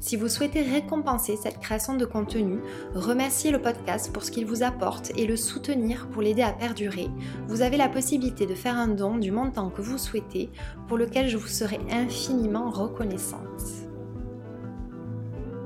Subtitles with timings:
[0.00, 2.58] Si vous souhaitez récompenser cette création de contenu,
[2.94, 7.08] remercier le podcast pour ce qu'il vous apporte et le soutenir pour l'aider à perdurer,
[7.48, 10.50] vous avez la possibilité de faire un don du montant que vous souhaitez,
[10.88, 13.86] pour lequel je vous serai infiniment reconnaissante.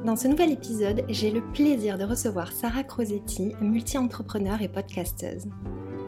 [0.04, 5.46] Dans ce nouvel épisode, j'ai le plaisir de recevoir Sarah Crosetti, multi-entrepreneur et podcasteuse.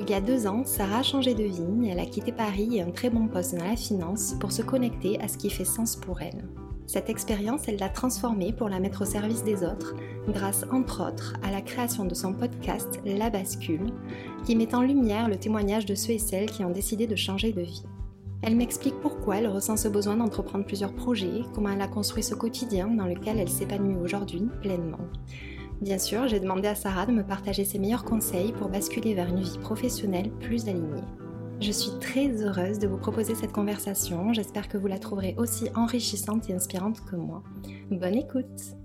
[0.01, 2.83] Il y a deux ans, Sarah a changé de vie, elle a quitté Paris et
[2.83, 5.97] un très bon poste dans la finance pour se connecter à ce qui fait sens
[5.97, 6.49] pour elle.
[6.87, 9.95] Cette expérience, elle l'a transformée pour la mettre au service des autres,
[10.29, 13.93] grâce entre autres à la création de son podcast La Bascule,
[14.45, 17.53] qui met en lumière le témoignage de ceux et celles qui ont décidé de changer
[17.53, 17.85] de vie.
[18.43, 22.35] Elle m'explique pourquoi elle ressent ce besoin d'entreprendre plusieurs projets, comment elle a construit ce
[22.35, 24.99] quotidien dans lequel elle s'épanouit aujourd'hui pleinement.
[25.81, 29.29] Bien sûr, j'ai demandé à Sarah de me partager ses meilleurs conseils pour basculer vers
[29.29, 31.03] une vie professionnelle plus alignée.
[31.61, 34.33] Je suis très heureuse de vous proposer cette conversation.
[34.33, 37.43] J'espère que vous la trouverez aussi enrichissante et inspirante que moi.
[37.91, 38.77] Bonne écoute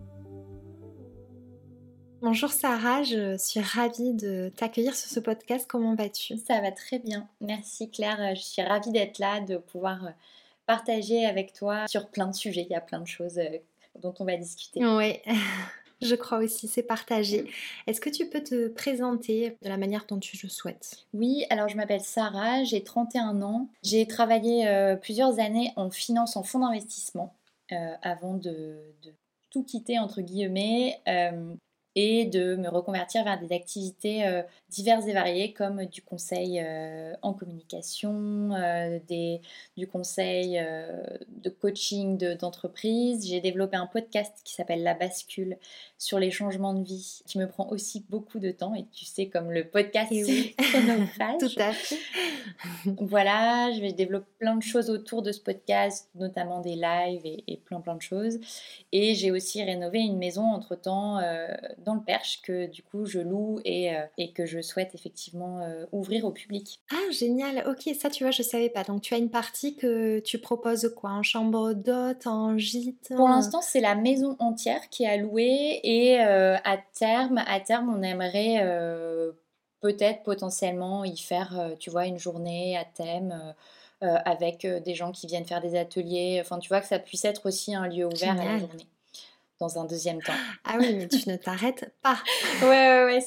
[2.20, 5.67] Bonjour Sarah, je suis ravie de t'accueillir sur ce podcast.
[5.70, 6.38] Comment vas-tu?
[6.38, 7.28] Ça va très bien.
[7.42, 8.36] Merci Claire.
[8.36, 10.10] Je suis ravie d'être là, de pouvoir euh,
[10.66, 12.66] partager avec toi sur plein de sujets.
[12.67, 13.60] Il y a plein de choses euh,
[14.02, 14.84] dont on va discuter.
[14.84, 15.20] Oui.
[16.02, 17.50] Je crois aussi, c'est partagé.
[17.88, 21.06] Est-ce que tu peux te présenter de la manière dont tu le souhaites?
[21.14, 23.70] Oui, alors je m'appelle Sarah, j'ai 31 ans.
[23.84, 27.34] J'ai travaillé euh, plusieurs années en finance, en fonds d'investissement,
[27.72, 28.78] euh, avant de,
[29.50, 31.02] tout quitter, entre guillemets.
[31.08, 31.56] Euh,
[32.00, 37.16] et de me reconvertir vers des activités euh, diverses et variées comme du conseil euh,
[37.24, 39.00] en communication, euh,
[39.76, 40.64] du conseil
[41.28, 43.28] de coaching d'entreprise.
[43.28, 45.58] J'ai développé un podcast qui s'appelle La Bascule
[45.98, 49.28] sur les changements de vie qui me prend aussi beaucoup de temps et tu sais
[49.28, 50.56] comme le podcast et oui.
[51.40, 51.98] Tout à fait.
[53.02, 57.44] voilà, je vais développer plein de choses autour de ce podcast, notamment des lives et,
[57.48, 58.40] et plein plein de choses.
[58.92, 61.20] Et j'ai aussi rénové une maison entre-temps
[61.84, 65.62] dans le Perche que du coup je loue et, euh, et que je souhaite effectivement
[65.62, 66.80] euh, ouvrir au public.
[66.92, 68.84] Ah génial, ok, ça tu vois je savais pas.
[68.84, 71.12] Donc tu as une partie que tu proposes quoi?
[71.12, 75.80] En chambre d'hôte, en gîte Pour l'instant c'est la maison entière qui est à louer
[75.87, 78.65] et euh, à terme, à terme on aimerait
[79.81, 83.55] peut-être potentiellement y faire, tu vois, une journée à thème.
[84.02, 87.48] avec des gens qui viennent faire des ateliers, enfin tu vois que ça puisse être
[87.48, 88.87] aussi un lieu ouvert à la journée
[89.59, 90.33] dans un deuxième temps.
[90.70, 92.17] Ah oui, mais tu ne t'arrêtes pas.
[92.61, 93.23] ouais, ouais, ouais.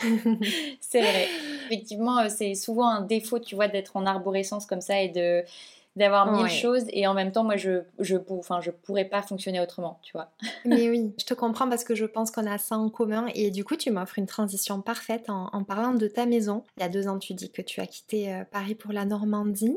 [0.80, 1.28] c'est vrai.
[1.66, 5.42] Effectivement, euh, c'est souvent un défaut, tu vois, d'être en arborescence comme ça et de
[5.96, 9.60] d'avoir mille choses et en même temps moi je je enfin je pourrais pas fonctionner
[9.60, 10.30] autrement tu vois.
[10.64, 13.50] Mais oui je te comprends parce que je pense qu'on a ça en commun et
[13.50, 16.64] du coup tu m'offres une transition parfaite en, en, parlant de ta maison.
[16.76, 19.04] Il y a deux ans tu dis que tu as quitté euh, Paris pour la
[19.04, 19.76] Normandie.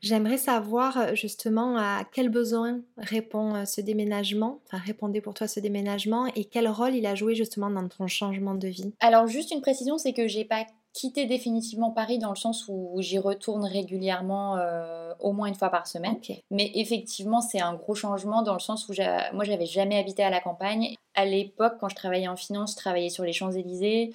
[0.00, 5.48] J'aimerais savoir euh, justement à quel besoin répond euh, ce déménagement, enfin répondait pour toi
[5.48, 8.94] ce déménagement et quel rôle il a joué justement dans ton changement de vie?
[9.00, 12.96] Alors juste une précision, c'est que j'ai pas quitté définitivement Paris dans le sens où
[12.98, 16.16] j'y retourne régulièrement euh, au moins une fois par semaine.
[16.50, 18.92] Mais effectivement, c'est un gros changement dans le sens où
[19.32, 20.94] moi, j'avais jamais habité à la campagne.
[21.14, 24.12] À l'époque, quand je travaillais en finance, je travaillais sur les Champs-Élysées.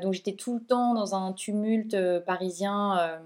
[0.00, 3.20] donc j'étais tout le temps dans un tumulte parisien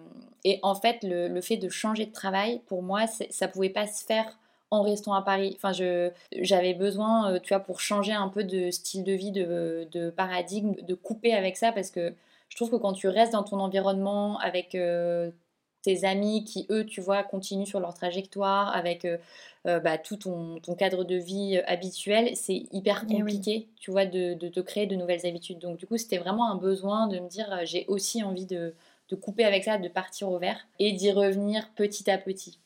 [0.46, 4.04] et en fait, le, fait de changer de travail, pour moi, ça pouvait pas se
[4.04, 4.38] faire
[4.70, 5.56] en restant à Paris.
[5.56, 10.10] Enfin, j'avais besoin, euh, tu vois, pour changer un peu de style de vie, de,
[10.16, 12.14] paradigme, de couper avec ça, parce que
[12.48, 15.30] je trouve que quand tu restes dans ton environnement avec euh,
[15.82, 20.60] tes amis qui, eux, tu vois, continuent sur leur trajectoire, avec euh, bah, tout ton,
[20.78, 24.96] cadre de vie habituel, c'est hyper eh compliqué, tu vois, de, de, te créer de
[24.96, 25.58] nouvelles habitudes.
[25.58, 28.74] Donc, du coup, c'était vraiment un besoin de me dire, j'ai aussi envie de
[29.08, 32.58] de couper avec ça, de partir au vert et d'y revenir petit à petit.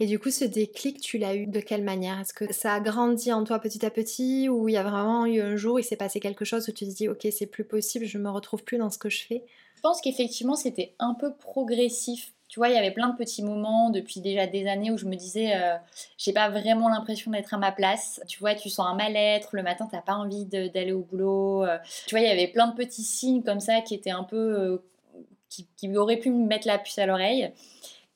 [0.00, 2.20] Et du coup, ce déclic, tu l'as eu de quelle manière?
[2.20, 5.26] Est-ce que ça a grandi en toi petit à petit ou il y a vraiment
[5.26, 7.64] eu un jour, il s'est passé quelque chose où tu te dis, ok, c'est plus
[7.64, 9.44] possible, je me retrouve plus dans ce que je fais?
[9.76, 12.32] Je pense qu'effectivement, c'était un peu progressif.
[12.48, 15.06] Tu vois, il y avait plein de petits moments depuis déjà des années où je
[15.06, 15.76] me disais, euh,
[16.16, 18.20] j'ai pas vraiment l'impression d'être à ma place.
[18.28, 21.64] Tu vois, tu sens un mal-être, le matin, t'as pas envie d'aller au boulot.
[21.64, 21.78] Euh.
[22.06, 24.36] tu vois, il y avait plein de petits signes comme ça qui étaient un peu.
[24.36, 24.78] Euh,
[25.48, 27.52] qui, qui auraient pu me mettre la puce à l'oreille.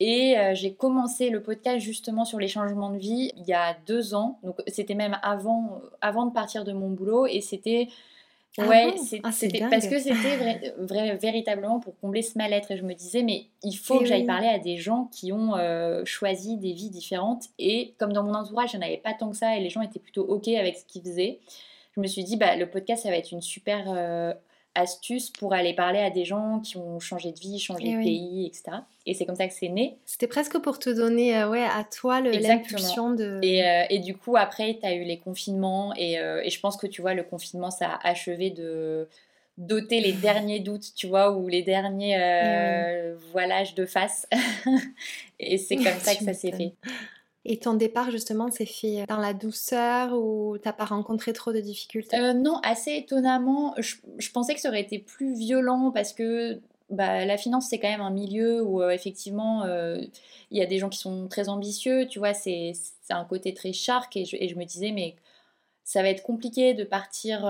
[0.01, 3.77] Et euh, j'ai commencé le podcast justement sur les changements de vie il y a
[3.87, 4.39] deux ans.
[4.43, 7.27] Donc c'était même avant, avant de partir de mon boulot.
[7.27, 7.89] Et c'était.
[8.59, 10.75] Ah ouais, ah, c'était parce que c'était
[11.21, 12.73] véritablement pour combler ce mal-être.
[12.73, 15.55] Et je me disais, mais il faut que j'aille parler à des gens qui ont
[15.55, 17.45] euh, choisi des vies différentes.
[17.61, 20.01] Et comme dans mon entourage, je n'avais pas tant que ça et les gens étaient
[20.01, 21.39] plutôt OK avec ce qu'ils faisaient,
[21.95, 24.33] je me suis dit, bah, le podcast, ça va être une super euh,
[24.75, 28.47] astuce pour aller parler à des gens qui ont changé de vie, changé de pays,
[28.47, 28.79] etc.
[29.07, 29.97] Et c'est comme ça que c'est né.
[30.07, 33.41] C'était presque pour te donner euh, ouais, à toi l'impulsion de...
[33.43, 36.61] Et, euh, et, du coup, après, tu as eu les confinements et, euh, et, je
[36.61, 39.09] pense que, tu vois, le confinement, ça a achevé de
[39.59, 42.17] doter les derniers doutes, tu vois, ou les derniers
[43.33, 44.29] voilages de face.
[45.41, 46.73] et c'est comme ça que ça s'est fait.
[47.45, 51.61] Et ton départ, justement, s'est fait dans la douceur ou t'as pas rencontré trop de
[51.61, 52.19] difficultés?
[52.19, 53.75] Euh, Non, assez étonnamment.
[53.79, 56.61] Je, pensais que ça aurait été plus violent parce que
[56.91, 60.01] bah, la finance, c'est quand même un milieu où, euh, effectivement, euh,
[60.51, 62.07] il y a des gens qui sont très ambitieux.
[62.07, 62.73] Tu vois, c'est
[63.09, 65.17] un côté très je, et je, me disais, mais
[65.83, 67.41] ça va être compliqué de partir,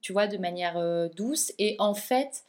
[0.00, 0.80] tu vois, de manière
[1.16, 1.52] douce.
[1.58, 2.44] Et en fait,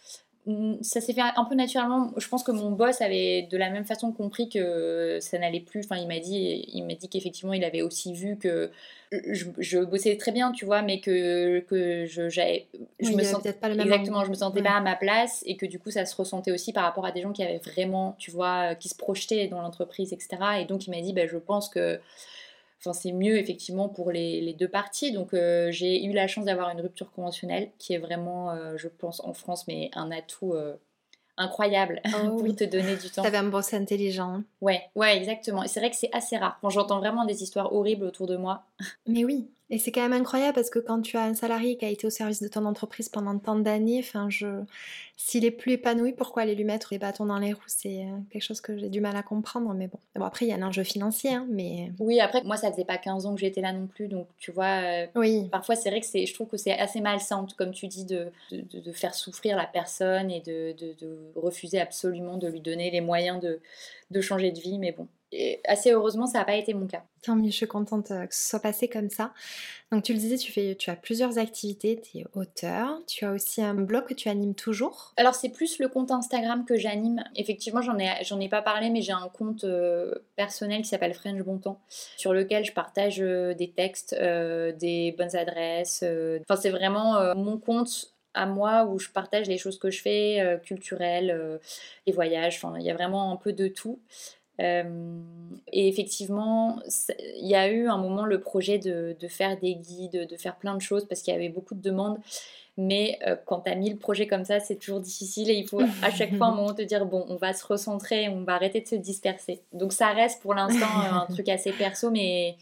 [0.82, 2.12] ça s'est fait un peu naturellement.
[2.18, 5.82] Je pense que mon boss avait de la même façon compris que ça n'allait plus.
[5.84, 8.72] Enfin, il m'a dit, il m'a dit qu'effectivement, il avait aussi vu que
[9.12, 12.68] je, bossais très bien, tu vois, mais que, que je, j'avais,
[13.00, 15.66] je me sentais pas le exactement, je me sentais pas à ma place et que
[15.66, 18.32] du coup, ça se ressentait aussi par rapport à des gens qui avaient vraiment, tu
[18.32, 20.38] vois, qui se projetaient dans l'entreprise, etc.
[20.62, 22.00] Et donc, il m'a dit, ben, je pense que
[22.80, 25.12] Enfin, c'est mieux effectivement pour les, deux parties.
[25.12, 28.88] Donc euh, j'ai eu la chance d'avoir une rupture conventionnelle qui est vraiment, euh, je
[28.88, 30.76] pense, en France, mais un atout euh,
[31.36, 33.24] incroyable oh pour te donner du temps.
[33.24, 34.44] T'avais un boss intelligent.
[34.62, 35.64] Ouais, ouais, exactement.
[35.64, 36.58] Et c'est vrai que c'est assez rare.
[36.62, 38.64] Quand j'entends vraiment des histoires horribles autour de moi.
[39.08, 41.86] Mais oui, et c'est quand même incroyable parce que quand tu as un salarié qui
[41.86, 44.48] a été au service de ton entreprise pendant tant d'années, enfin, je...
[45.16, 47.62] s'il est plus épanoui, pourquoi aller lui mettre les bâtons dans les roues?
[47.68, 49.72] C'est euh, quelque chose que j'ai du mal à comprendre.
[49.76, 51.36] Mais bon, bon après, il y a un enjeu financier.
[51.36, 51.92] Hein, mais...
[52.00, 54.08] Oui, après, moi, ça faisait pas 15 ans que j'étais là non plus.
[54.08, 55.48] Donc, tu vois, euh, oui.
[55.52, 58.32] parfois, c'est vrai que c'est, je trouve que c'est assez malsain, comme tu dis, de,
[58.52, 63.02] de, de faire souffrir la personne et de, de, refuser absolument de lui donner les
[63.02, 63.60] moyens de,
[64.10, 64.80] de changer de vie.
[64.80, 67.04] Mais bon, et assez heureusement, ça n'a pas été mon cas.
[67.22, 69.32] Tant mieux, je suis contente euh, que ce soit passé comme ça.
[69.92, 73.32] Donc tu le disais, tu, fais, tu as plusieurs activités, tu es auteur, tu as
[73.32, 75.14] aussi un blog que tu animes toujours.
[75.18, 77.24] Alors c'est plus le compte Instagram que j'anime.
[77.36, 81.14] Effectivement, j'en ai, j'en ai pas parlé, mais j'ai un compte euh, personnel qui s'appelle
[81.14, 81.80] French Bon Temps,
[82.18, 86.04] sur lequel je partage euh, des textes, des bonnes adresses.
[86.42, 90.60] Enfin, c'est vraiment mon compte à moi où je partage les choses que je fais,
[90.64, 91.60] culturelles,
[92.06, 94.00] les voyages, enfin il y a vraiment un peu de tout.
[94.60, 95.20] Euh,
[95.72, 96.80] et effectivement,
[97.40, 100.76] il y a eu un moment le projet de, faire des guides, de faire plein
[100.76, 102.18] de choses parce qu'il y avait beaucoup de demandes.
[102.78, 105.68] Mais euh, quand tu as mis le projet comme ça, c'est toujours difficile et il
[105.68, 108.54] faut à chaque fois un moment te dire bon, on va se recentrer, on va
[108.54, 109.60] arrêter de se disperser.
[109.74, 112.56] Donc ça reste pour l'instant un truc assez perso, mais,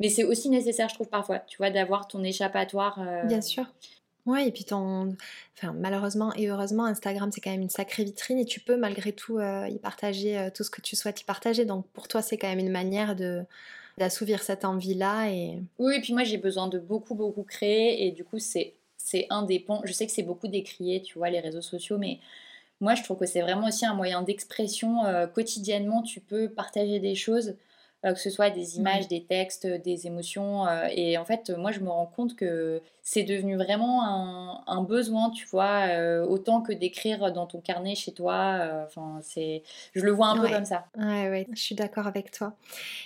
[0.00, 2.98] mais c'est aussi nécessaire, je trouve, parfois, tu vois, d'avoir ton échappatoire.
[3.00, 3.64] Euh, Bien sûr.
[4.26, 5.16] Ouais, et puis ton.
[5.56, 9.12] Enfin, malheureusement et heureusement, Instagram, c'est quand même une sacrée vitrine et tu peux malgré
[9.12, 11.64] tout euh, y partager euh, tout ce que tu souhaites y partager.
[11.66, 13.44] Donc pour toi, c'est quand même une manière de
[13.98, 15.28] d'assouvir cette envie-là.
[15.28, 15.60] Et...
[15.78, 19.26] Oui, et puis moi, j'ai besoin de beaucoup, beaucoup créer et du coup, c'est, c'est
[19.30, 19.82] indépendant.
[19.84, 22.18] Je sais que c'est beaucoup décrié, tu vois, les réseaux sociaux, mais
[22.80, 25.04] moi, je trouve que c'est vraiment aussi un moyen d'expression.
[25.04, 27.56] Euh, quotidiennement, tu peux partager des choses.
[28.02, 30.66] que ce soit des images, des textes, des émotions.
[30.90, 35.46] et en fait, moi, je me rends compte que c'est devenu vraiment un, besoin, tu
[35.46, 38.56] vois, euh, autant que d'écrire dans ton carnet chez toi.
[38.60, 39.62] Euh, enfin, c'est,
[39.94, 40.86] je le vois un peu comme ça.
[40.96, 42.54] Ouais, ouais, je suis d'accord avec toi.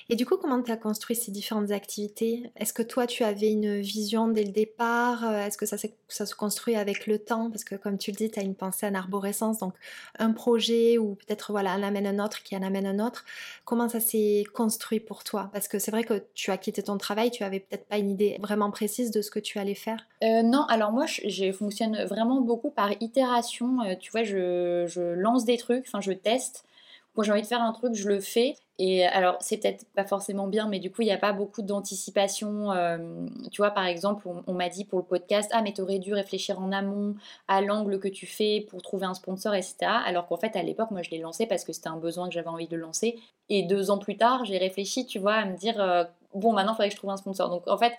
[0.08, 2.52] Et du coup, comment tu as construit ces différentes activités?
[2.54, 5.24] Est-ce que toi, tu avais une vision dès le départ?
[5.24, 5.76] Euh, Est-ce que ça,
[6.06, 7.50] ça se construit avec le temps?
[7.50, 9.74] Parce que comme tu le dis, tu as une pensée en arborescence, donc
[10.20, 13.24] un projet ou peut-être voilà, un amène un autre qui en amène un autre.
[13.64, 15.50] Comment ça s'est construit pour toi?
[15.52, 18.10] Parce que c'est vrai que tu as quitté ton travail, tu avais peut-être pas une
[18.10, 19.87] idée vraiment précise de ce que tu allais faire
[20.24, 23.82] euh, non, alors moi, je, fonctionne vraiment beaucoup par itération.
[23.82, 26.64] Euh, tu vois, je, lance des trucs, enfin, je teste.
[27.14, 28.56] quand j'ai envie de faire un truc, je le fais.
[28.80, 31.62] Et alors, c'est peut-être pas forcément bien, mais du coup, il n'y a pas beaucoup
[31.62, 32.72] d'anticipation.
[32.72, 36.14] Euh, tu vois, par exemple, on, m'a dit pour le podcast, ah, mais t'aurais dû
[36.14, 37.16] réfléchir en amont
[37.48, 39.76] à l'angle que tu fais pour trouver un sponsor, etc.
[39.82, 42.34] Alors qu'en fait, à l'époque, moi, je l'ai lancé parce que c'était un besoin que
[42.34, 43.18] j'avais envie de lancer.
[43.48, 46.76] Et deux ans plus tard, j'ai réfléchi, tu vois, à me dire, bon, maintenant, il
[46.76, 47.50] faudrait que je trouve un sponsor.
[47.50, 47.94] Donc, en fait,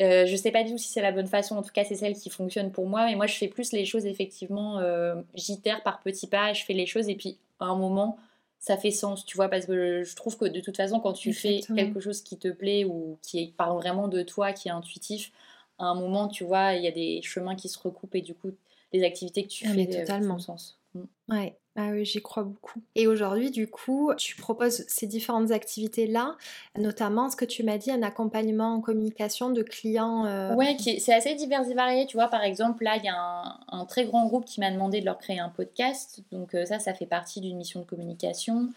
[0.00, 1.94] euh, je sais pas du tout si c'est la bonne façon, en tout cas c'est
[1.94, 5.82] celle qui fonctionne pour moi, mais moi je fais plus les choses effectivement, euh, j'itère
[5.82, 8.18] par petits pas, je fais les choses et puis à un moment
[8.58, 11.32] ça fait sens, tu vois, parce que je trouve que de toute façon quand tu
[11.32, 15.32] fais quelque chose qui te plaît ou qui parle vraiment de toi, qui est intuitif,
[15.78, 18.34] à un moment tu vois, il y a des chemins qui se recoupent et du
[18.34, 18.52] coup
[18.92, 20.34] les activités que tu ah, fais euh, totalement.
[20.34, 20.79] font sens.
[20.94, 21.04] Mm.
[21.28, 22.82] Ouais, ah oui, j'y crois beaucoup.
[22.96, 26.36] Et aujourd'hui, du coup, tu proposes ces différentes activités-là,
[26.76, 30.26] notamment ce que tu m'as dit, un accompagnement en communication de clients.
[30.26, 30.54] Euh...
[30.56, 32.06] Ouais, c'est assez divers et varié.
[32.06, 35.00] Tu vois, par exemple, là, il y a un, très grand groupe qui m'a demandé
[35.00, 36.22] de leur créer un podcast.
[36.32, 38.68] Donc euh, ça, ça fait partie d'une mission de communication.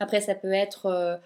[0.00, 0.86] Après, ça peut être...
[0.86, 1.16] Euh,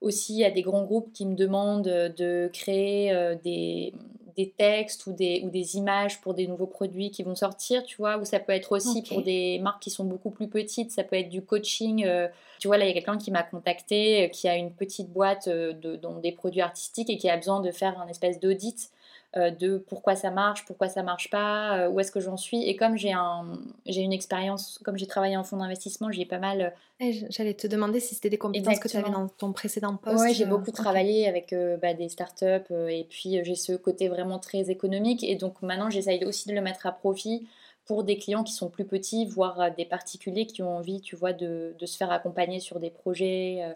[0.00, 3.92] aussi, il y a des grands groupes qui me demandent de créer euh, des,
[4.38, 7.96] des textes ou des, ou des images pour des nouveaux produits qui vont sortir, tu
[7.96, 11.02] vois, ou ça peut être aussi pour des marques qui sont beaucoup plus petites, ça
[11.02, 12.04] peut être du coaching.
[12.06, 12.28] Euh,
[12.60, 15.12] tu vois, là, il y a quelqu'un qui m'a contacté, euh, qui a une petite
[15.12, 18.38] boîte euh, de, dans des produits artistiques et qui a besoin de faire un espèce
[18.38, 18.90] d'audit
[19.36, 22.64] de pourquoi ça marche, pourquoi ça marche pas, euh, où est-ce que j'en suis.
[22.64, 26.38] Et comme j'ai un, j'ai une expérience, comme j'ai travaillé en fonds d'investissement, j'ai pas
[26.38, 26.72] mal.
[27.02, 30.24] Euh, j'allais te demander si c'était des compétences que tu avais dans ton précédent poste.
[30.24, 34.70] Oui, j'ai beaucoup travaillé avec bah, des startups et puis j'ai ce côté vraiment très
[34.70, 35.22] économique.
[35.22, 37.46] Et donc maintenant, j'essaye aussi de le mettre à profit
[37.84, 41.32] pour des clients qui sont plus petits, voire des particuliers qui ont envie, tu vois,
[41.32, 43.74] de, de se faire accompagner sur des projets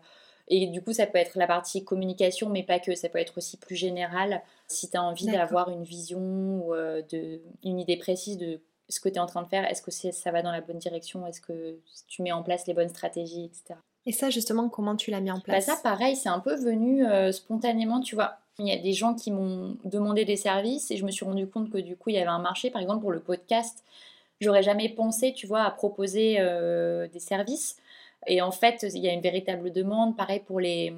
[0.55, 2.95] et du coup, ça peut être la partie communication, mais pas que.
[2.95, 4.43] Ça peut être aussi plus général.
[4.69, 9.01] Si tu as envie d'avoir une vision ou euh, de, une idée précise de ce
[9.01, 11.27] que tu es en train de faire, est-ce que ça va dans la bonne direction?
[11.27, 13.81] Est-ce que tu mets en place les bonnes stratégies, etc.
[14.05, 15.65] Et ça, justement, comment tu l'as mis en bah, place?
[15.65, 18.37] Ça, pareil, c'est un peu venu euh, spontanément, tu vois.
[18.59, 21.47] Il y a des gens qui m'ont demandé des services et je me suis rendu
[21.47, 22.71] compte que du coup, il y avait un marché.
[22.71, 23.83] Par exemple, pour le podcast,
[24.43, 27.77] j'aurais jamais pensé, tu vois, à proposer euh, des services.
[28.27, 30.17] Et en fait, il y a une véritable demande.
[30.17, 30.93] Pareil pour les,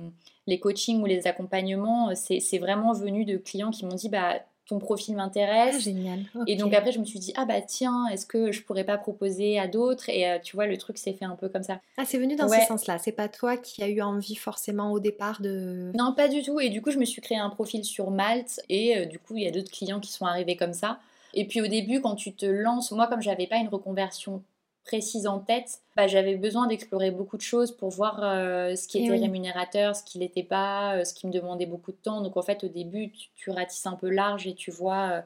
[0.47, 4.78] les coachings ou les accompagnements, c'est vraiment venu de clients qui m'ont dit bah, ton
[4.78, 5.75] profil m'intéresse.
[5.76, 6.21] Ah, génial.
[6.47, 8.97] Et donc après, je me suis dit, ah bah tiens, est-ce que je pourrais pas
[8.97, 10.09] proposer à d'autres?
[10.09, 11.81] Et euh, tu vois, le truc s'est fait un peu comme ça.
[11.99, 12.99] Ah, c'est venu dans ce sens-là.
[12.99, 15.93] C'est pas toi qui as eu envie forcément au départ de.
[15.95, 16.61] Non, pas du tout.
[16.61, 18.61] Et du coup, je me suis créé un profil sur Malte.
[18.69, 20.99] Et euh, du coup, il y a d'autres clients qui sont arrivés comme ça.
[21.35, 24.43] Et puis au début, quand tu te lances, moi, comme j'avais pas une reconversion
[24.84, 29.04] précise en tête, bah, j'avais besoin d'explorer beaucoup de choses pour voir euh, ce qui
[29.04, 32.20] était rémunérateur, ce qui n'était pas, euh, ce qui me demandait beaucoup de temps.
[32.20, 35.20] Donc en fait, au début, tu, ratisses un peu large et tu vois euh,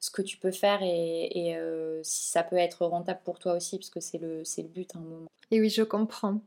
[0.00, 1.56] ce que tu peux faire et,
[2.02, 4.98] si ça peut être rentable pour toi aussi, parce que c'est le, le but à
[4.98, 5.26] un moment.
[5.50, 6.40] Et oui, je comprends.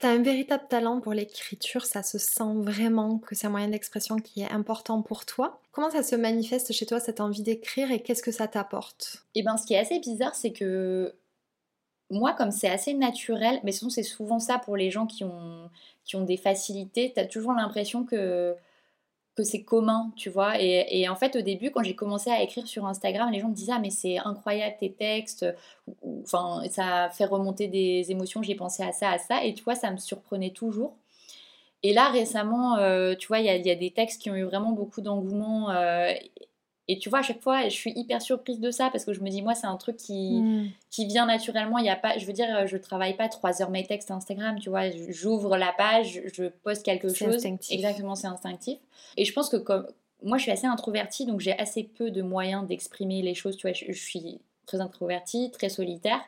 [0.00, 3.68] Tu as un véritable talent pour l'écriture, ça se sent vraiment que c'est un moyen
[3.68, 5.60] d'expression qui est important pour toi.
[5.72, 9.24] Comment ça se manifeste chez toi, cette envie d'écrire, et qu'est-ce que ça t'apporte?
[9.34, 11.14] Eh bien, ce qui est assez bizarre, c'est que
[12.14, 15.70] moi, comme c'est assez naturel, mais sinon c'est souvent ça pour les gens qui ont,
[16.04, 18.54] qui ont des facilités, tu as toujours l'impression que,
[19.36, 20.60] que c'est commun, tu vois.
[20.60, 23.54] Et, en fait, au début, quand j'ai commencé à écrire sur Instagram, les gens me
[23.54, 25.46] disaient Ah, mais c'est incroyable tes textes,
[26.22, 29.74] enfin, ça fait remonter des émotions, j'ai pensé à ça, à ça, et tu vois,
[29.74, 30.96] ça me surprenait toujours.
[31.84, 34.72] Et là, récemment, euh, tu vois, il y, a des textes qui ont eu vraiment
[34.72, 35.70] beaucoup d'engouement.
[35.70, 36.12] Euh,
[36.86, 39.20] et tu vois, à chaque fois, je suis hyper surprise de ça parce que je
[39.20, 40.68] me dis, moi, c'est un truc qui, hmm.
[40.90, 41.78] qui vient naturellement.
[41.78, 44.58] Il y a pas, je veux dire, je travaille pas trois heures mes textes Instagram,
[44.60, 44.90] tu vois.
[45.08, 47.36] J'ouvre la page, je poste quelque chose.
[47.36, 47.72] Instinctif.
[47.74, 48.78] Exactement, c'est instinctif.
[49.16, 49.86] Et je pense que comme
[50.24, 53.56] moi, je suis assez introvertie, donc j'ai assez peu de moyens d'exprimer les choses.
[53.56, 56.20] Tu vois, je, suis très introvertie, très solitaire.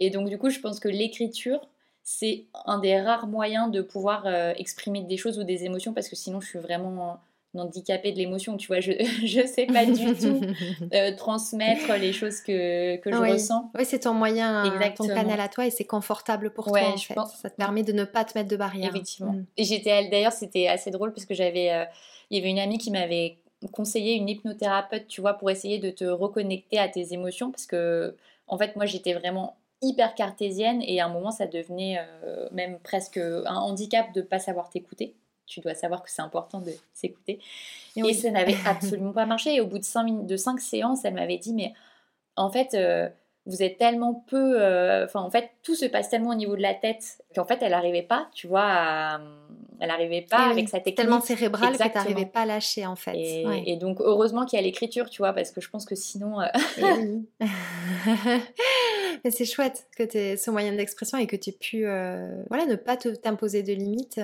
[0.00, 1.68] Et donc, du coup, je pense que l'écriture,
[2.02, 6.08] c'est un des rares moyens de pouvoir euh, exprimer des choses ou des émotions parce
[6.08, 7.20] que sinon, je suis vraiment
[7.58, 8.92] handicapé de l'émotion, tu vois, je
[9.40, 10.40] ne sais pas du tout
[10.94, 13.70] euh, transmettre les choses que, que je ressens.
[13.76, 14.64] Oui, c'est ton moyen,
[14.96, 17.14] ton canal à toi et c'est confortable pour toi en fait.
[17.42, 18.90] Ça te permet de ne pas te mettre de barrière.
[18.90, 19.32] Effectivement.
[19.32, 19.46] Mm.
[19.56, 21.84] Et j'étais, d'ailleurs, c'était assez drôle parce que j'avais, euh,
[22.30, 23.38] il y avait une amie qui m'avait
[23.72, 28.16] conseillé une hypnothérapeute, tu vois, pour essayer de te reconnecter à tes émotions parce que,
[28.46, 32.78] en fait, moi, j'étais vraiment hyper cartésienne et à un moment, ça devenait euh, même
[32.78, 35.14] presque un handicap de ne pas savoir t'écouter
[35.50, 37.40] tu dois savoir que c'est important de s'écouter.
[37.96, 39.56] Et, ça n'avait absolument pas marché.
[39.56, 41.74] Et au bout de cinq, de cinq séances, elle m'avait dit, mais
[42.36, 43.08] en fait, euh,
[43.46, 44.60] vous êtes tellement peu...
[44.60, 47.58] Euh, enfin, en fait, tout se passe tellement au niveau de la tête qu'en fait,
[47.62, 49.18] elle n'arrivait pas, tu vois,
[49.80, 50.96] elle n'arrivait pas avec sa technique.
[50.96, 53.16] Tellement cérébrale que tu n'arrivais pas à lâcher, en fait.
[53.16, 56.40] Et, donc, heureusement qu'il y a l'écriture, tu vois, parce que je pense que sinon...
[56.40, 56.46] Euh,
[59.24, 62.42] Mais c'est chouette que tu aies ce moyen d'expression et que tu aies pu euh,
[62.48, 64.20] voilà, ne pas t'imposer de limites.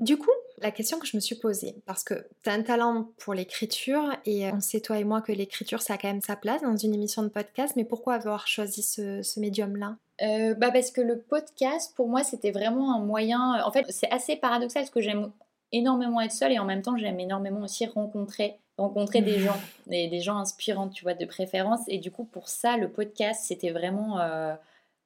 [0.00, 0.04] Euh.
[0.04, 3.08] Du coup, la question que je me suis posée, parce que tu as un talent
[3.18, 6.36] pour l'écriture et on sait toi et moi que l'écriture ça a quand même sa
[6.36, 9.96] place dans une émission de podcast, mais pourquoi avoir choisi ce, médium-là?
[10.22, 14.08] Euh, bah parce que le podcast pour moi c'était vraiment un moyen en fait c'est
[14.12, 15.32] assez paradoxal parce que j'aime
[15.72, 19.56] énormément être seule et en même temps j'aime énormément aussi rencontrer rencontrer des gens
[19.88, 23.42] des, des, gens inspirants tu vois de préférence et du coup pour ça le podcast
[23.44, 24.18] c'était vraiment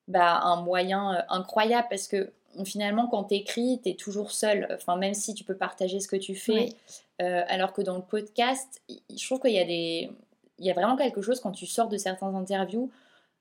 [0.09, 2.31] bah, un moyen incroyable parce que
[2.67, 4.67] finalement, quand tu écris, tu es toujours seul.
[4.75, 6.71] Enfin, même si tu peux partager ce que tu fais.
[7.21, 10.11] Euh, alors que dans le podcast, je trouve qu'il y a des.
[10.61, 12.91] Il y a vraiment quelque chose quand tu sors de certains interviews,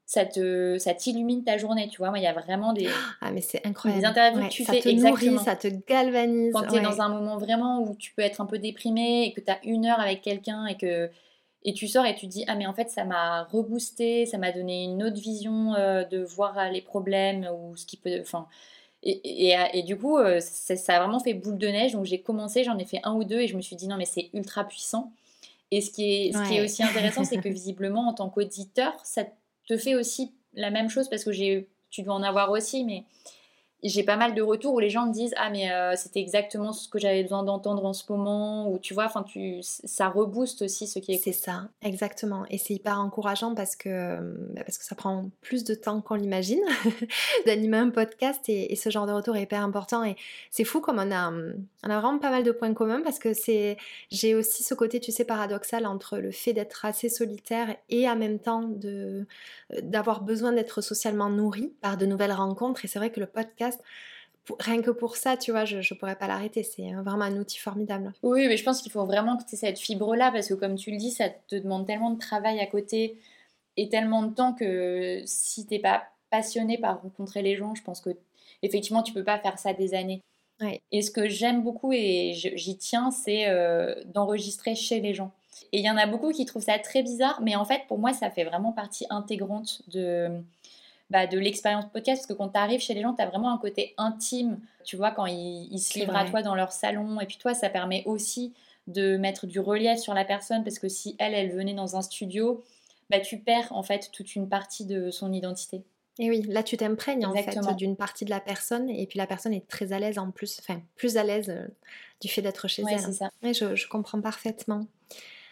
[0.06, 2.10] ça te ça t'illumine ta journée, tu vois.
[2.10, 2.88] Moi, il y a vraiment des
[3.22, 4.02] Ah mais c'est incroyable.
[4.02, 6.54] Des interviews que tu ça fais te nourrit, ça te galvanise.
[6.54, 9.34] Quand tu es dans un moment vraiment où tu peux être un peu déprimé et
[9.34, 11.10] que tu as une heure avec quelqu'un et que
[11.64, 14.52] et tu sors et tu dis ah mais en fait ça m'a reboosté, ça m'a
[14.52, 18.48] donné une autre vision euh, de voir les problèmes ou ce qui peut enfin
[19.04, 21.94] et, du coup, euh, ça, a vraiment fait boule de neige.
[21.94, 23.98] Donc j'ai commencé, j'en ai fait un ou deux et je me suis dit non,
[23.98, 25.12] mais c'est ultra puissant.
[25.72, 28.94] Et ce qui est, ce qui est aussi intéressant, c'est que visiblement, en tant qu'auditeur,
[29.04, 29.26] ça
[29.68, 33.04] te fait aussi la même chose parce que j'ai, tu dois en avoir aussi, mais
[33.84, 36.74] j'ai pas mal de retours où les gens me disent ah mais euh, c'était exactement
[36.74, 40.64] ce que j'avais besoin d'entendre en ce moment ou tu vois enfin tu ça rebooste
[40.64, 42.46] aussi ce qui est c'est ça exactement.
[42.50, 44.18] Et c'est hyper encourageant parce que
[44.54, 46.62] bah, parce que ça prend plus de temps qu'on l'imagine
[47.46, 50.04] d'animer un podcast et, ce genre de retour est hyper important.
[50.04, 50.16] Et
[50.52, 53.34] c'est fou comme on a on a vraiment pas mal de points communs parce que
[53.34, 53.78] c'est
[54.12, 58.16] j'ai aussi ce côté tu sais paradoxal entre le fait d'être assez solitaire et en
[58.16, 59.26] même temps de
[59.82, 62.86] d'avoir besoin d'être socialement nourri par de nouvelles rencontres.
[62.86, 63.67] Et c'est vrai que le podcast
[64.60, 66.64] rien que pour ça, tu vois, je ne pourrais pas l'arrêter.
[66.64, 68.14] C'est vraiment un outil formidable.
[68.24, 70.76] Oui, mais je pense qu'il faut vraiment que tu aies cette fibre-là parce que, comme
[70.76, 73.18] tu le dis, ça te demande tellement de travail à côté
[73.76, 77.84] et tellement de temps que si tu n'es pas passionné par rencontrer les gens, je
[77.84, 78.10] pense que
[78.64, 80.22] effectivement, tu peux pas faire ça des années.
[80.92, 85.32] Et ce que j'aime beaucoup et j'y tiens, c'est euh, d'enregistrer chez les gens.
[85.72, 88.00] Et il y en a beaucoup qui trouvent ça très bizarre, mais en fait, pour
[88.00, 90.42] moi, ça fait vraiment partie intégrante de
[91.10, 93.54] bah, de l'expérience podcast, parce que quand tu arrives chez les gens, tu as vraiment
[93.54, 97.26] un côté intime, tu vois, quand ils, se livrent à toi dans leur salon, et
[97.26, 98.54] puis toi, ça permet aussi
[98.88, 102.02] de mettre du relief sur la personne, parce que si elle, elle venait dans un
[102.02, 102.64] studio,
[103.10, 105.84] bah, tu perds en fait toute une partie de son identité.
[106.20, 109.28] Et oui, là tu t'imprègnes en fait d'une partie de la personne et puis la
[109.28, 111.68] personne est très à l'aise en plus, enfin plus à l'aise euh,
[112.22, 113.14] du fait d'être chez elle.
[113.14, 113.30] Ça.
[113.44, 114.88] je, je, comprends parfaitement.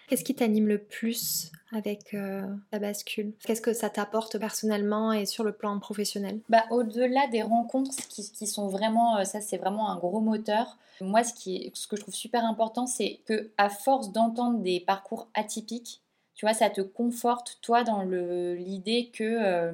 [0.07, 3.33] Qu'est-ce qui t'anime le plus avec euh, la bascule?
[3.43, 6.39] Qu'est-ce que ça t'apporte personnellement et sur le plan professionnel?
[6.49, 10.77] Bah, Au-delà des rencontres qui, sont vraiment, euh, ça c'est vraiment un gros moteur.
[11.01, 14.79] Moi, ce, qui ce que je trouve super important, c'est que à force d'entendre des
[14.79, 16.01] parcours atypiques,
[16.35, 19.71] tu vois, ça te conforte toi dans l'idée que euh,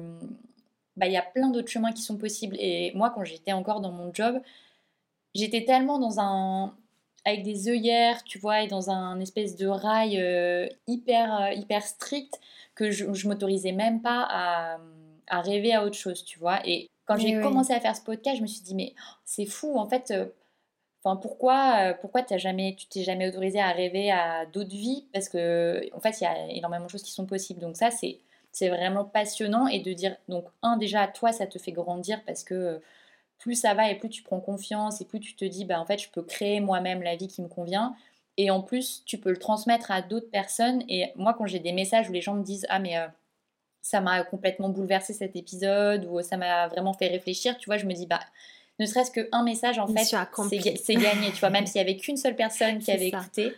[0.96, 2.56] bah, il y a plein d'autres chemins qui sont possibles.
[2.58, 4.40] Et moi, quand j'étais encore dans mon job,
[5.34, 6.74] j'étais tellement dans un,
[7.24, 11.82] avec des œillères, tu vois, et dans un espèce de rail euh, hyper, euh, hyper
[11.82, 12.40] strict
[12.74, 14.78] que je, je m'autorisais même pas à,
[15.28, 16.60] à, rêver à autre chose, tu vois.
[16.66, 19.78] Et quand j'ai commencé à faire ce podcast, je me suis dit, mais c'est fou,
[19.78, 20.10] en fait.
[20.10, 20.26] Euh,
[21.04, 25.06] enfin, pourquoi, pourquoi as jamais, tu t'es jamais autorisé à rêver à d'autres vies?
[25.12, 27.60] Parce que, en fait, il y a énormément de choses qui sont possibles.
[27.60, 28.18] Donc ça, c'est,
[28.50, 29.68] c'est vraiment passionnant.
[29.68, 32.80] Et de dire, donc, un, déjà, toi, ça te fait grandir parce que
[33.42, 35.84] plus ça va et plus tu prends confiance et plus tu te dis, bah, en
[35.84, 37.94] fait, je peux créer moi-même la vie qui me convient.
[38.36, 40.84] Et en plus, tu peux le transmettre à d'autres personnes.
[40.88, 43.06] Et moi, quand j'ai des messages où les gens me disent, ah, mais euh,
[43.82, 47.86] ça m'a complètement bouleversé cet épisode ou ça m'a vraiment fait réfléchir, tu vois, je
[47.86, 48.20] me dis, bah,
[48.78, 52.16] ne serait-ce qu'un message, en fait, c'est gagné, tu vois, même s'il n'y avait qu'une
[52.16, 53.52] seule personne qui avait écouté.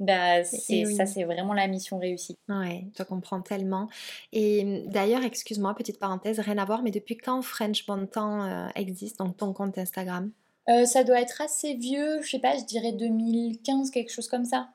[0.00, 2.36] Bah, c'est, Ça, c'est vraiment la mission réussie.
[2.48, 3.88] Ouais, je comprends tellement.
[4.32, 8.66] Et d'ailleurs, excuse-moi, petite parenthèse, rien à voir, mais depuis quand French Bon Temps euh,
[8.74, 10.32] existe, donc ton compte Instagram?
[10.68, 14.44] Euh, Ça doit être assez vieux, je sais pas, je dirais 2015, quelque chose comme
[14.44, 14.68] ça.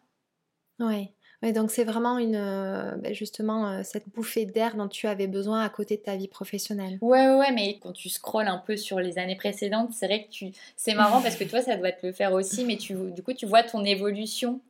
[0.80, 1.12] Ouais.
[1.44, 5.62] Ouais, donc c'est vraiment une, euh, bah, justement cette bouffée d'air dont tu avais besoin
[5.62, 6.98] à côté de ta vie professionnelle.
[7.02, 10.30] Ouais, ouais, mais quand tu scrolles un peu sur les années précédentes, c'est vrai que
[10.30, 13.22] tu, c'est marrant parce que toi ça doit te le faire aussi, mais tu, du
[13.22, 14.62] coup tu vois ton évolution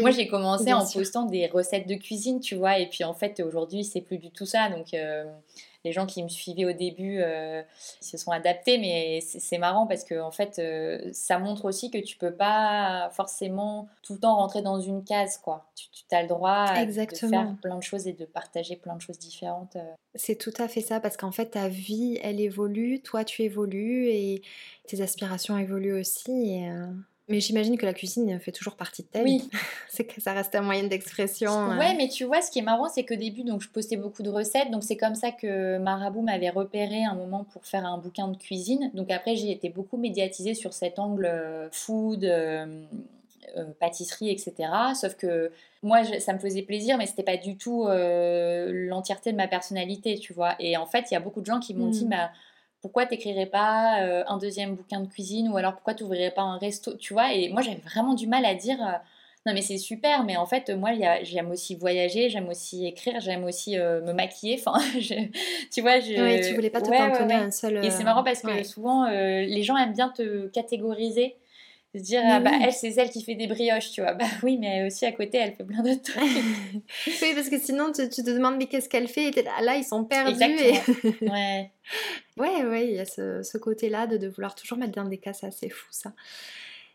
[0.00, 3.40] moi, j'ai commencé en postant des recettes de cuisine, tu vois, et puis en fait,
[3.40, 4.68] aujourd'hui, c'est plus du tout ça.
[4.68, 5.24] Donc, euh,
[5.84, 7.62] les gens qui me suivaient au début euh,
[8.00, 11.98] se sont adaptés, mais c'est marrant parce que en fait, euh, ça montre aussi que
[11.98, 15.66] tu peux pas forcément tout le temps rentrer dans une case, quoi.
[15.74, 19.18] Tu, as le droit de faire plein de choses et de partager plein de choses
[19.18, 19.76] différentes.
[20.14, 24.08] C'est tout à fait ça, parce qu'en fait, ta vie, elle évolue, toi, tu évolues
[24.08, 24.42] et
[24.86, 26.30] tes aspirations évoluent aussi.
[26.30, 26.70] Et,
[27.32, 29.40] Mais j'imagine que la cuisine fait toujours partie de ta vie.
[29.42, 29.58] Oui.
[29.88, 31.70] c'est que ça reste un moyen d'expression.
[31.78, 34.22] Ouais, mais tu vois, ce qui est marrant, c'est qu'au début, donc, je postais beaucoup
[34.22, 34.70] de recettes.
[34.70, 38.36] Donc, c'est comme ça que Marabout m'avait repéré un moment pour faire un bouquin de
[38.36, 38.90] cuisine.
[38.92, 42.30] Donc, après, j'ai été beaucoup médiatisée sur cet angle food.
[43.80, 44.54] pâtisserie, etc.
[44.94, 45.50] Sauf que
[45.82, 50.34] moi, ça me faisait plaisir, mais c'était pas du tout l'entièreté de ma personnalité, tu
[50.34, 50.54] vois.
[50.60, 52.10] Et en fait, il y a beaucoup de gens qui m'ont dit, mmh.
[52.10, 52.30] bah,
[52.82, 56.58] pourquoi t'écrirais pas euh, un deuxième bouquin de cuisine ou alors pourquoi t'ouvrirais pas un
[56.58, 57.32] resto, tu vois?
[57.32, 58.98] Et moi j'avais vraiment du mal à dire euh,
[59.46, 60.90] non mais c'est super, mais en fait moi
[61.22, 64.78] j'aime aussi voyager, j'aime aussi écrire, j'aime aussi euh, me maquiller, enfin
[65.72, 66.20] tu vois je...
[66.20, 67.84] Oui, tu voulais pas te cantonner à un seul...
[67.84, 71.36] Et c'est marrant parce que souvent les gens aiment bien te catégoriser
[71.94, 74.14] se dire ah, bah, elle c'est celle qui fait des brioches tu vois.
[74.22, 76.22] Bah oui mais aussi à côté elle fait plein de trucs.
[77.22, 79.28] Oui parce que sinon tu, te demandes mais qu'est-ce qu'elle fait?
[79.28, 80.38] Et là, ils sont perdus
[81.22, 81.70] ouais.
[82.36, 85.04] Ouais ouais il y a ce, ce côté là de, de, vouloir toujours mettre dans
[85.04, 86.12] des cas c'est assez fou ça.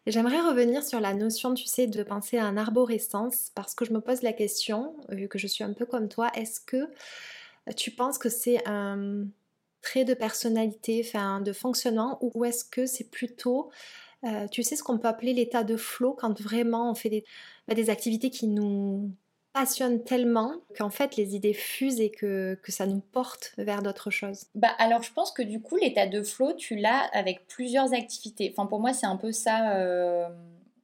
[0.07, 3.91] J'aimerais revenir sur la notion, tu sais, de penser à un arborescence, parce que je
[3.91, 6.89] me pose la question, vu que je suis un peu comme toi, est-ce que
[7.75, 9.25] tu penses que c'est un
[9.81, 13.69] trait de personnalité, enfin, de fonctionnement, ou est-ce que c'est plutôt
[14.23, 17.23] euh, tu sais ce qu'on peut appeler l'état de flow quand vraiment on fait des,
[17.67, 19.11] bah, des activités qui nous
[19.53, 24.11] passionnent tellement qu'en fait les idées fusent et que, que ça nous porte vers d'autres
[24.11, 24.45] choses?
[24.55, 28.53] Bah alors je pense que du coup l'état de flow tu l'as avec plusieurs activités.
[28.55, 30.27] Enfin pour moi c'est un peu ça euh,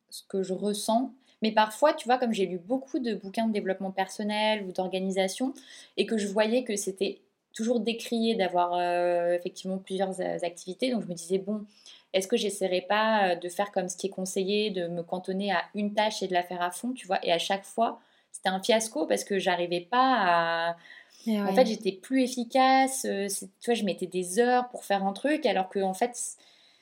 [0.09, 1.13] ce que je ressens.
[1.41, 5.53] Mais parfois, tu vois, comme j'ai lu beaucoup de bouquins de développement personnel ou d'organisation
[5.97, 7.19] et que je voyais que c'était
[7.53, 11.65] toujours décrié d'avoir euh, effectivement plusieurs activités, donc je me disais, bon,
[12.13, 15.51] est-ce que j'essaierai pas euh, de faire comme ce qui est conseillé, de me cantonner
[15.51, 17.19] à une tâche et de la faire à fond, tu vois?
[17.23, 17.99] Et à chaque fois,
[18.31, 20.77] c'était un fiasco parce que j'arrivais pas à.
[21.25, 23.05] Eh en fait, j'étais plus efficace.
[23.05, 23.27] Euh,
[23.59, 26.17] tu vois, je mettais des heures pour faire un truc, alors que en fait,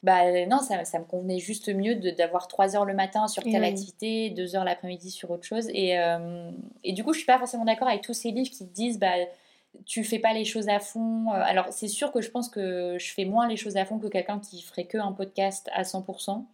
[0.04, 3.64] bah non, ça, ça me convenait juste mieux d'avoir trois heures le matin sur telle
[3.64, 5.70] activité, deux heures l'après-midi sur autre chose.
[5.74, 6.50] Et, euh,
[6.84, 9.14] et, du coup, je suis pas forcément d'accord avec tous ces livres qui disent, bah
[9.86, 11.28] tu fais pas les choses à fond.
[11.30, 14.00] Euh, alors, c'est sûr que je pense que je fais moins les choses à fond
[14.00, 16.46] que quelqu'un qui ferait que un podcast à 100%.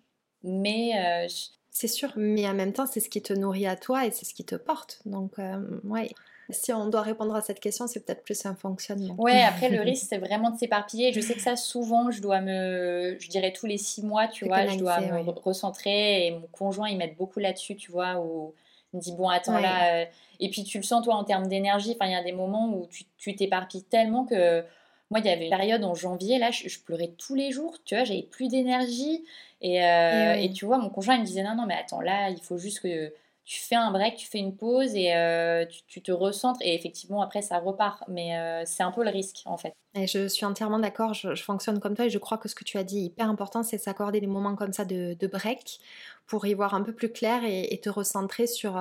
[0.44, 0.92] Mais.
[0.96, 1.28] Euh,
[1.70, 4.26] c'est sûr, mais en même temps, c'est ce qui te nourrit à toi et c'est
[4.26, 5.00] ce qui te porte.
[5.06, 6.10] Donc, euh, ouais.
[6.50, 9.16] Si on doit répondre à cette question, c'est peut-être plus un fonctionnement.
[9.18, 11.12] Ouais, après, le risque, c'est vraiment de s'éparpiller.
[11.12, 13.18] Je sais que ça, souvent, je dois me.
[13.20, 16.90] Je dirais tous les six mois, tu vois, je dois me recentrer et mon conjoint,
[16.90, 18.54] il m'aide beaucoup là-dessus, tu vois, où
[19.00, 20.06] dit, bon, attends, là
[20.40, 21.96] et puis tu le sens toi en termes d'énergie.
[21.96, 24.64] Enfin, il y a des moments où tu t'éparpilles tellement que
[25.10, 27.78] moi, il y avait une période en janvier, là, je, pleurais tous les jours.
[27.86, 29.24] Tu vois, j'avais plus d'énergie.
[29.62, 32.30] Et, euh, et, tu vois, mon conjoint, il me disait non, non, mais attends, là,
[32.30, 33.14] il faut juste que
[33.48, 36.60] tu fais un break, tu fais une pause et euh, tu, te recentres.
[36.62, 38.04] Et effectivement, après, ça repart.
[38.10, 39.74] Mais euh, c'est un peu le risque, en fait.
[39.96, 41.14] Et je suis entièrement d'accord.
[41.14, 43.30] Je, fonctionne comme toi et je crois que ce que tu as dit est hyper
[43.30, 45.80] important, c'est s'accorder des moments comme ça de, break
[46.26, 48.78] pour y voir un peu plus clair et, et te recentrer sur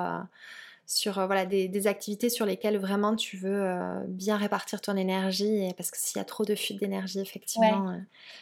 [0.88, 3.72] sur euh, voilà, des, activités sur lesquelles vraiment tu veux
[4.08, 5.72] bien répartir ton énergie.
[5.76, 7.96] parce que s'il y a trop de fuite d'énergie, effectivement,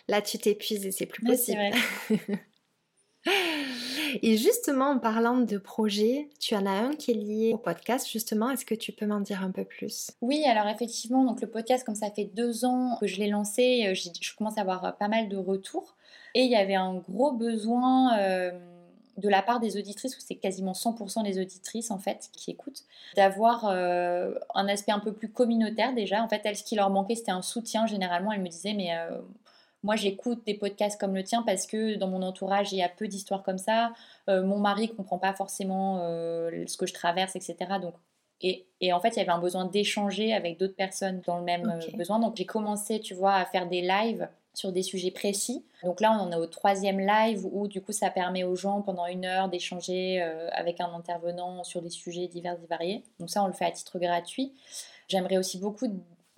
[0.08, 1.60] là tu t'épuises et c'est plus possible.
[4.22, 8.08] et justement, en parlant de projet, tu en as un qui est lié au podcast,
[8.08, 8.50] justement.
[8.50, 10.10] Est-ce que tu peux m'en dire un peu plus?
[10.20, 13.94] Oui, alors effectivement, donc le podcast, comme ça fait deux ans que je l'ai lancé,
[13.94, 15.96] je commence à avoir pas mal de retours.
[16.34, 18.16] Et il y avait un gros besoin
[19.16, 22.82] de la part des auditrices, où c'est quasiment 100% des auditrices en fait qui écoutent,
[23.16, 26.22] d'avoir euh, un aspect un peu plus communautaire déjà.
[26.22, 27.86] En fait, elles, ce qui leur manquait, c'était un soutien.
[27.86, 29.20] Généralement, elles me disaient, mais euh,
[29.84, 32.88] moi j'écoute des podcasts comme le tien parce que dans mon entourage, il y a
[32.88, 33.92] peu d'histoires comme ça.
[34.28, 37.56] Euh, mon mari comprend pas forcément ce que je traverse, etc.
[37.80, 37.94] Donc
[38.40, 41.44] et, et, en fait, il y avait un besoin d'échanger avec d'autres personnes dans le
[41.44, 42.18] même besoin.
[42.18, 45.64] Donc, j'ai commencé, tu vois, à faire des lives sur des sujets précis.
[45.82, 48.82] Donc là, on en est au troisième live où du coup, ça permet aux gens
[48.82, 53.04] pendant une heure d'échanger euh, avec un intervenant sur des sujets divers et variés.
[53.18, 54.52] Donc ça, on le fait à titre gratuit.
[55.08, 55.88] J'aimerais aussi beaucoup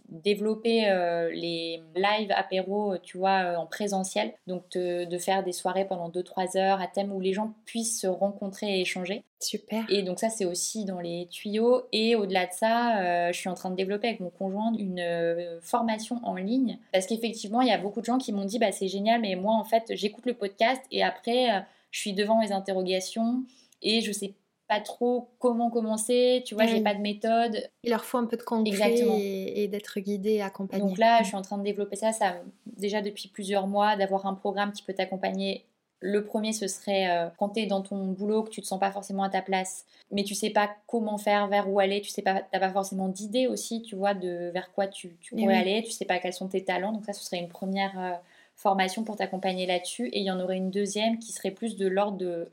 [0.08, 4.32] développer euh, les live apéro, tu vois, euh, en présentiel.
[4.46, 8.06] Donc de, faire des soirées pendant 2-3 heures à thème où les gens puissent se
[8.06, 9.24] rencontrer et échanger.
[9.40, 9.84] Super.
[9.88, 11.82] Et donc ça, c'est aussi dans les tuyaux.
[11.92, 15.58] Et au-delà de ça, euh, je suis en train de développer avec mon conjoint une
[15.62, 16.78] formation en ligne.
[16.92, 19.36] Parce qu'effectivement, il y a beaucoup de gens qui m'ont dit, bah, c'est génial, mais
[19.36, 23.42] moi, en fait, j'écoute le podcast et après, je suis devant mes interrogations
[23.82, 24.34] et je sais
[24.68, 27.68] pas trop comment commencer, tu vois, j'ai pas de méthode.
[27.84, 30.82] Il leur faut un peu de concret et, d'être guidé, accompagné.
[30.82, 34.26] Donc là, je suis en train de développer ça, ça déjà depuis plusieurs mois, d'avoir
[34.26, 35.64] un programme qui peut t'accompagner.
[36.00, 38.78] Le premier, ce serait euh, quand tu es dans ton boulot, que tu te sens
[38.78, 42.10] pas forcément à ta place, mais tu sais pas comment faire, vers où aller, tu
[42.10, 45.56] sais pas, t'as pas forcément d'idée aussi, tu vois, de vers quoi tu, tu pourrais
[45.56, 46.92] aller, tu sais pas quels sont tes talents.
[46.92, 48.12] Donc ça, ce serait une première, euh,
[48.56, 50.08] formation pour t'accompagner là-dessus.
[50.08, 52.48] Et il y en aurait une deuxième qui serait plus de l'ordre de...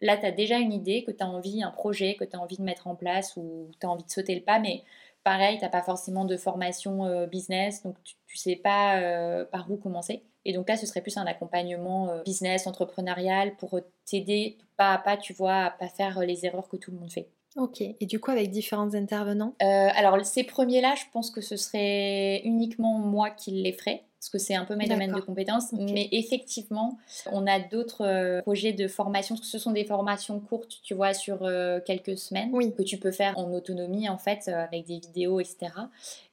[0.00, 2.40] Là, tu as déjà une idée, que tu as envie, un projet que tu as
[2.40, 4.82] envie de mettre en place ou tu as envie de sauter le pas, mais
[5.22, 9.44] pareil, tu n'as pas forcément de formation euh, business, donc tu ne sais pas euh,
[9.44, 10.22] par où commencer.
[10.44, 14.98] Et donc là, ce serait plus un accompagnement euh, business, entrepreneurial, pour t'aider pas à
[14.98, 17.28] pas, tu vois, à pas faire les erreurs que tout le monde fait.
[17.56, 19.54] Ok, et du coup avec différents intervenants?
[19.60, 24.38] Alors ces premiers-là, je pense que ce serait uniquement moi qui les ferais parce que
[24.38, 25.72] c'est un peu mes domaines de compétences.
[25.72, 26.96] Mais effectivement,
[27.30, 30.94] on a d'autres euh, projets de formation, parce que ce sont des formations courtes, tu
[30.94, 34.86] vois, sur euh, quelques semaines, que tu peux faire en autonomie, en fait, euh, avec
[34.86, 35.72] des vidéos, etc.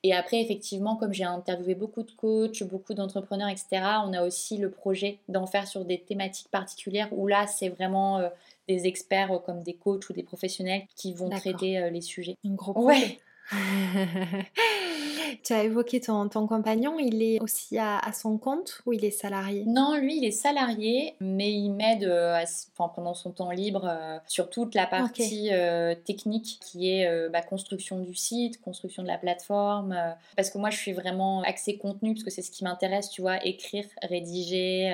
[0.03, 3.67] Et après, effectivement, comme j'ai interviewé beaucoup de coachs, beaucoup d'entrepreneurs, etc.,
[4.05, 8.21] on a aussi le projet d'en faire sur des thématiques particulières, où là, c'est vraiment
[8.69, 12.37] des experts comme des coachs ou des professionnels qui vont traiter les sujets.
[12.45, 13.19] Un gros projet.
[15.43, 19.11] tu as évoqué ton, ton, compagnon, il est aussi à, son compte ou il est
[19.11, 19.63] salarié?
[19.65, 22.37] Non, lui, il est salarié, mais il m'aide euh,
[22.77, 27.99] pendant son temps libre euh, sur toute la partie euh, technique qui est bah, construction
[27.99, 29.95] du site, construction de la plateforme.
[30.35, 33.21] parce que moi, je suis vraiment axée contenu, parce que c'est ce qui m'intéresse, tu
[33.21, 34.93] vois, écrire, rédiger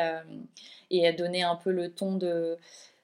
[0.90, 2.58] et donner un peu le ton de,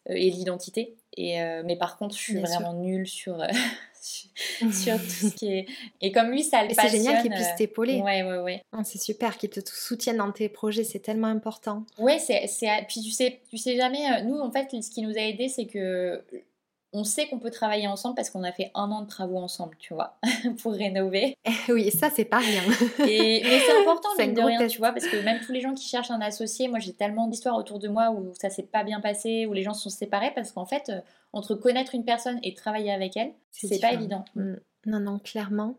[0.08, 0.96] et l'identité.
[1.18, 3.38] Et, mais par contre, je suis vraiment nulle sur,
[4.72, 5.66] sur tout ce qui est.
[6.02, 8.02] Et comme lui, ça le C'est génial qu'il puisse euh, t'épauler.
[8.02, 8.62] Ouais, ouais, ouais.
[8.72, 11.86] Ah, c'est super qu'il te soutienne dans tes projets, c'est tellement important.
[11.98, 12.48] Ouais, c'est.
[12.88, 14.06] Puis tu sais, tu sais jamais.
[14.12, 16.22] Euh, nous, en fait, ce qui nous a aidé, c'est que
[16.94, 19.76] on sait qu'on peut travailler ensemble parce qu'on a fait un an de travaux ensemble,
[19.80, 20.18] tu vois,
[20.62, 21.36] pour rénover.
[21.70, 22.62] oui, ça, c'est pas rien.
[23.08, 25.74] et, mais c'est important, mine de rien, tu vois, parce que même tous les gens
[25.74, 28.84] qui cherchent un associé, moi, j'ai tellement d'histoires autour de moi où ça s'est pas
[28.84, 31.02] bien passé, où les gens se sont séparés, parce qu'en fait, euh,
[31.34, 34.24] entre connaître une personne et travailler avec elle, c'est pas évident.
[34.36, 34.54] Mm.
[34.86, 35.76] Non, non, clairement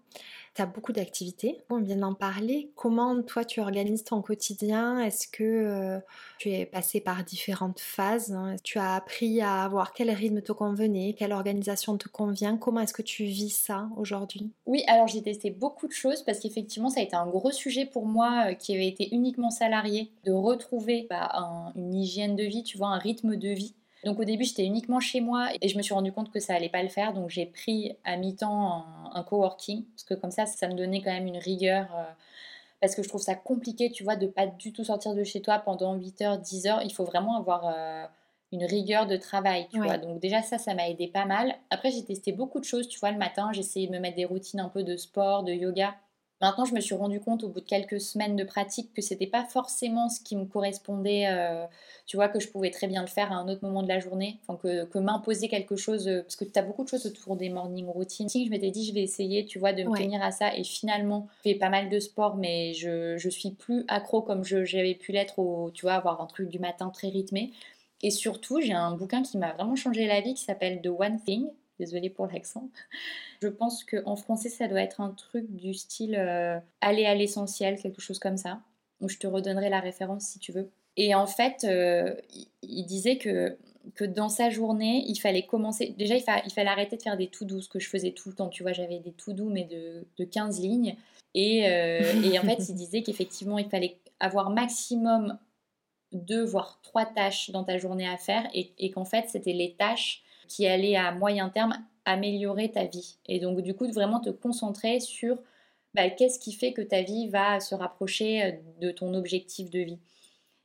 [0.55, 2.71] tu as beaucoup d'activités, on vient d'en parler.
[2.77, 5.01] Comment toi tu organises ton quotidien?
[5.01, 5.99] Est-ce que euh,
[6.39, 8.57] tu es passé par différentes phases hein?
[8.63, 12.57] Tu as appris à voir quel rythme te convenait, quelle organisation te convient?
[12.57, 14.51] Comment est-ce que tu vis ça aujourd'hui?
[14.67, 17.87] Oui, alors j'ai testé beaucoup de choses parce qu'effectivement ça a été un gros sujet
[17.87, 21.31] pour moi euh, qui avait été uniquement salarié de retrouver bah,
[21.75, 25.01] une hygiène de vie, tu vois, un rythme de vie donc au début, j'étais uniquement
[25.01, 27.13] chez moi et je me suis rendu compte que ça allait pas le faire.
[27.13, 31.13] Donc j'ai pris à mi-temps un, coworking parce que comme ça, ça me donnait quand
[31.13, 31.87] même une rigueur.
[31.97, 32.05] Euh,
[32.81, 35.41] parce que je trouve ça compliqué, tu vois, de pas du tout sortir de chez
[35.41, 36.83] toi pendant 8 heures, 10 heures.
[36.83, 38.05] Il faut vraiment avoir euh,
[38.53, 39.97] une rigueur de travail, tu vois.
[39.97, 41.55] Donc déjà ça, ça m'a aidé pas mal.
[41.71, 44.17] Après, j'ai testé beaucoup de choses, tu vois, le matin, j'ai essayé de me mettre
[44.17, 45.95] des routines un peu de sport, de yoga.
[46.45, 49.27] Maintenant, je me suis rendu compte au bout de quelques semaines de pratique que c'était
[49.27, 51.25] pas forcément ce qui me correspondait.
[51.27, 51.65] Euh,
[52.05, 53.99] tu vois, que je pouvais très bien le faire à un autre moment de la
[53.99, 54.41] journée.
[54.47, 56.07] Enfin, que, m'imposer quelque chose.
[56.07, 58.29] Euh, parce que tu as beaucoup de choses autour des morning routines.
[58.29, 60.55] Je m'étais dit, je vais essayer, tu vois, de me tenir à ça.
[60.55, 64.45] Et finalement, je fais pas mal de sport, mais je, je suis plus accro comme
[64.45, 67.53] j'avais pu l'être au, tu vois, avoir un truc du matin très rythmé.
[68.03, 71.21] Et surtout, j'ai un bouquin qui m'a vraiment changé la vie qui s'appelle The One
[71.25, 71.49] Thing
[71.81, 72.69] Désolée pour l'accent.
[73.43, 77.81] Je pense qu'en français, ça doit être un truc du style euh, aller à l'essentiel,
[77.81, 78.61] quelque chose comme ça.
[79.01, 80.71] Donc, je te redonnerai la référence si tu veux.
[80.97, 82.15] Et en fait, euh,
[82.63, 83.59] il disait que,
[83.95, 85.95] que dans sa journée, il fallait commencer.
[85.99, 88.35] Déjà, il, fallait arrêter de faire des tout doux, ce que je faisais tout le
[88.35, 88.49] temps.
[88.49, 90.97] Tu vois, j'avais des tout doux, mais de, de 15 lignes.
[91.35, 95.37] Et, euh, et en fait, il disait qu'effectivement, il fallait avoir maximum
[96.13, 98.49] deux, voire trois tâches dans ta journée à faire.
[98.55, 103.17] Et, et qu'en fait, c'était les tâches qui allait à moyen terme améliorer ta vie.
[103.27, 105.39] Et donc du coup, de vraiment te concentrer sur
[105.95, 109.81] bah, qu'est-ce qui fait que ta vie va se rapprocher euh, de ton objectif de
[109.81, 109.99] vie.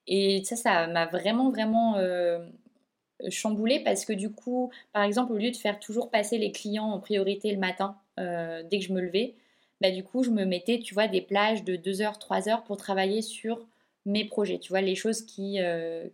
[0.08, 2.40] Et ça, ça m'a vraiment, vraiment euh,
[3.30, 6.92] chamboulé parce que du coup, par exemple, au lieu de faire toujours passer les clients
[6.92, 9.36] en priorité le matin, euh, dès que je me levais,
[9.82, 12.64] bah, du coup, je me mettais, tu vois, des plages de 2 heures, 3 heures
[12.64, 13.68] pour travailler sur
[14.06, 15.60] mes projets, tu vois, les choses qui,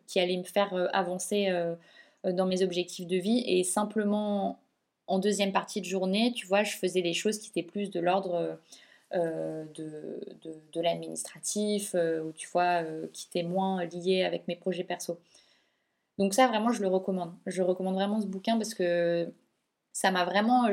[0.07, 1.49] qui allaient me faire avancer
[2.33, 4.59] dans mes objectifs de vie et simplement
[5.07, 7.99] en deuxième partie de journée, tu vois, je faisais des choses qui étaient plus de
[7.99, 8.59] l'ordre
[9.13, 10.19] euh, de,
[10.73, 12.83] de, l'administratif euh, ou tu vois,
[13.13, 15.19] qui étaient moins liés avec mes projets perso.
[16.17, 17.33] Donc ça, vraiment, je le recommande.
[17.45, 19.31] Je recommande vraiment ce bouquin parce que
[19.93, 20.67] ça m'a vraiment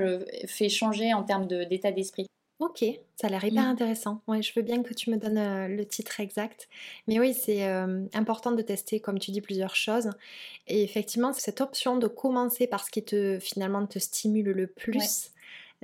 [0.47, 2.27] fait changer en termes d'état d'esprit.
[2.63, 2.85] Ok,
[3.17, 3.71] ça a l'air hyper mmh.
[3.71, 4.21] intéressant.
[4.29, 6.69] Ouais, je veux bien que tu me donnes euh, le titre exact.
[7.09, 10.11] Mais oui, c'est euh, important de tester, comme tu dis, plusieurs choses.
[10.69, 15.33] Et effectivement, cette option de commencer par ce qui te finalement te stimule le plus,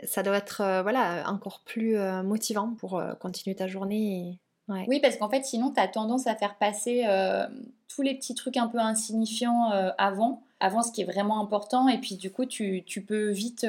[0.05, 4.39] ça doit être euh, voilà encore plus motivant pour continuer ta journée.
[4.87, 7.05] Oui, parce qu'en fait, sinon, tu as tendance à faire passer
[7.89, 11.89] tous les petits trucs un peu insignifiants avant, avant ce qui est vraiment important.
[11.89, 13.67] Et puis, du coup, tu, tu peux vite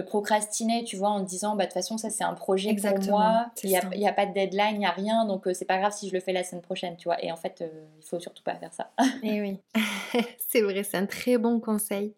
[0.00, 3.46] procrastiner, tu vois, en disant, bah, de toute façon, ça c'est un projet pour moi,
[3.62, 5.92] il n'y a, a, pas de deadline, il n'y a rien, donc c'est pas grave
[5.92, 7.22] si je le fais la semaine prochaine, tu vois.
[7.24, 7.64] Et en fait,
[7.98, 8.90] il faut surtout pas faire ça.
[9.22, 9.58] Et eh oui,
[10.48, 12.14] c'est vrai, c'est un très bon conseil.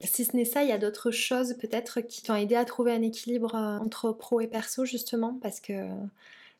[0.00, 2.92] Si ce n'est ça, il y a d'autres choses peut-être qui t'ont aidé à trouver
[2.92, 5.88] un équilibre entre pro et perso, justement, parce que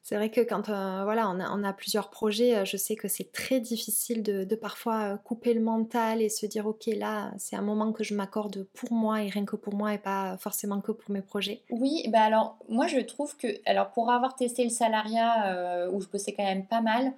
[0.03, 3.61] c'est vrai que quand euh, on a, plusieurs projets, euh, je sais que c'est très
[3.61, 7.93] difficile de, parfois euh, couper le mental et se dire ok là c'est un moment
[7.93, 11.11] que je m'accorde pour moi et rien que pour moi et pas forcément que pour
[11.13, 11.63] mes projets.
[11.71, 16.09] Oui, bah alors moi je trouve que alors pour avoir testé le salariat où je
[16.09, 17.13] bossais quand même pas mal,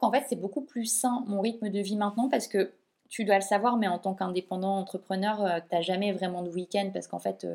[0.00, 2.72] en fait c'est beaucoup plus sain mon rythme de vie maintenant parce que
[3.08, 6.90] tu dois le savoir, mais en tant qu'indépendant entrepreneur, tu n'as jamais vraiment de week-end
[6.92, 7.46] parce qu'en fait,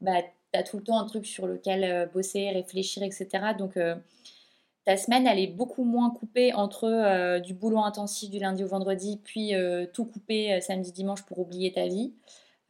[0.00, 3.28] bah, tu as tout le temps un truc sur lequel euh, bosser, réfléchir, etc.
[3.58, 3.94] Donc, euh,
[4.84, 8.68] ta semaine, elle est beaucoup moins coupée entre euh, du boulot intensif du lundi au
[8.68, 9.52] vendredi, puis
[9.92, 12.14] tout coupé samedi, dimanche pour oublier ta vie.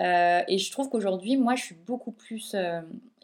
[0.01, 2.57] et je trouve qu'aujourd'hui, moi, je suis beaucoup plus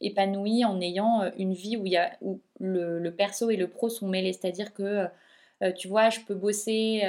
[0.01, 4.33] épanouie en ayant une vie où le, perso et le pro sont mêlés.
[4.33, 5.07] C'est-à-dire que,
[5.77, 7.03] tu vois, je peux bosser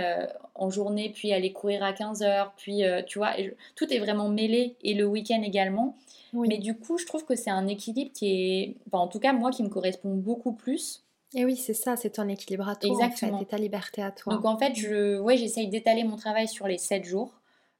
[0.56, 3.34] en journée, puis aller courir à 15 heures, puis, tu vois,
[3.76, 5.96] tout est vraiment mêlé, et le week-end également.
[6.34, 9.52] Mais du coup, je trouve que c'est un équilibre qui est, en tout cas, moi,
[9.52, 11.02] qui me correspond beaucoup plus.
[11.34, 13.40] Et oui, c'est ça, c'est ton équilibre à toi, Exactement.
[13.40, 14.34] en ta liberté à toi.
[14.34, 17.34] Donc en fait, je, ouais, j'essaye d'étaler mon travail sur les 7 jours.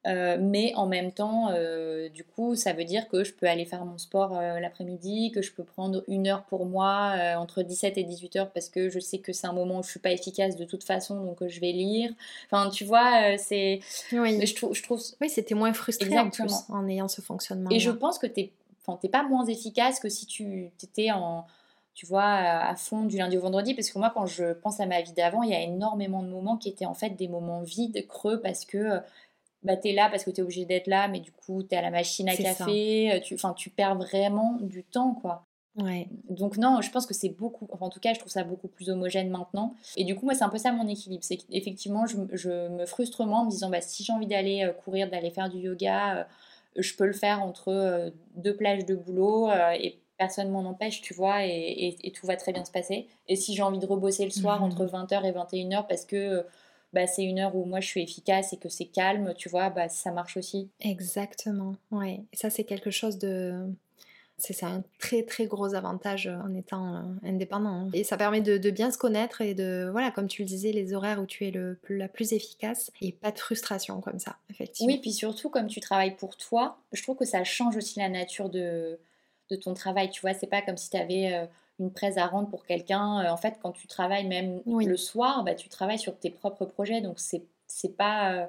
[0.06, 3.66] Euh, mais en même temps, euh, du coup, ça veut dire que je peux aller
[3.66, 7.98] faire mon sport euh, l'après-midi, que je peux prendre une heure pour moi entre 17
[7.98, 10.12] et 18 heures parce que je sais que c'est un moment où je suis pas
[10.12, 12.12] efficace de toute façon, donc je vais lire.
[12.52, 13.80] Enfin, tu vois, c'est.
[14.12, 14.46] Oui.
[14.46, 15.02] Je, trouve, je trouve.
[15.22, 16.30] Oui, c'était moins frustrant
[16.70, 17.70] en, ayant ce fonctionnement.
[17.72, 18.52] Et je pense que tu
[19.04, 21.46] n'es pas moins efficace que si tu étais en
[21.96, 24.86] tu vois, à fond du lundi au vendredi, parce que moi, quand je pense à
[24.86, 27.62] ma vie d'avant, il y a énormément de moments qui étaient en fait des moments
[27.62, 29.00] vides, creux, parce que
[29.66, 31.74] bah, tu es là parce que tu es obligé d'être là, mais du coup, tu
[31.74, 35.44] es à la machine à café, euh, tu, tu perds vraiment du temps, quoi.
[35.76, 36.08] Ouais.
[36.30, 38.90] Donc non, je pense que c'est beaucoup, en tout cas, je trouve ça beaucoup plus
[38.90, 39.74] homogène maintenant.
[39.98, 41.24] Et du coup, moi, c'est un peu ça mon équilibre.
[41.24, 44.64] C'est qu'effectivement, je, je, me frustre moins en me disant, bah, si j'ai envie d'aller
[44.64, 46.24] euh, courir, d'aller faire du yoga, euh,
[46.78, 49.50] je peux le faire entre deux plages de boulot
[49.80, 53.08] et personne m'en empêche, tu vois, et, et, tout va très bien se passer.
[53.30, 56.46] Et si j'ai envie de rebosser le soir mmh entre 20h et 21h parce que
[56.96, 59.70] bah, c'est une heure où moi je suis efficace et que c'est calme, tu vois,
[59.70, 60.70] bah, ça marche aussi.
[60.80, 62.22] Exactement, ouais.
[62.32, 63.66] Et ça, c'est quelque chose de.
[64.38, 67.70] C'est un très très gros avantage en étant euh, indépendant.
[67.70, 67.90] Hein.
[67.94, 70.94] Et ça permet de, bien se connaître et de, voilà, comme tu le disais, les
[70.94, 74.92] horaires où tu es le, la plus efficace et pas de frustration comme ça, effectivement.
[74.92, 78.10] Oui, puis surtout, comme tu travailles pour toi, je trouve que ça change aussi la
[78.10, 79.00] nature de,
[79.52, 80.10] de ton travail.
[80.10, 81.34] Tu vois, c'est pas comme si tu avais.
[81.34, 81.46] Euh,
[81.80, 83.24] une presse à rendre pour quelqu'un.
[83.24, 86.66] Euh, en fait, quand tu travailles même le soir, bah, tu travailles sur tes propres
[86.66, 88.46] projets, donc c'est pas euh,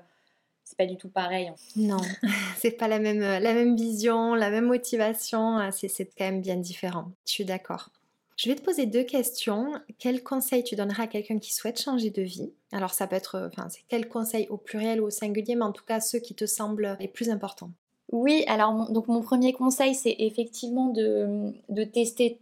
[0.64, 1.52] c'est pas du tout pareil.
[1.76, 2.00] Non,
[2.56, 5.58] c'est pas la même la même vision, la même motivation.
[5.58, 7.12] Euh, c'est quand même bien différent.
[7.26, 7.90] Je suis d'accord.
[8.36, 9.72] Je vais te poser deux questions.
[9.98, 12.52] Quel conseil tu donnerais à quelqu'un qui souhaite changer de vie?
[12.70, 15.72] Alors ça peut être, enfin c'est quel conseil au pluriel ou au singulier, mais en
[15.72, 17.70] tout cas ceux qui te semblent les plus importants.
[18.12, 22.38] Oui, alors mon, donc mon premier conseil c'est effectivement de, de tester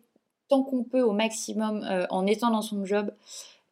[0.48, 3.10] tant qu'on peut au maximum euh, en étant dans son job.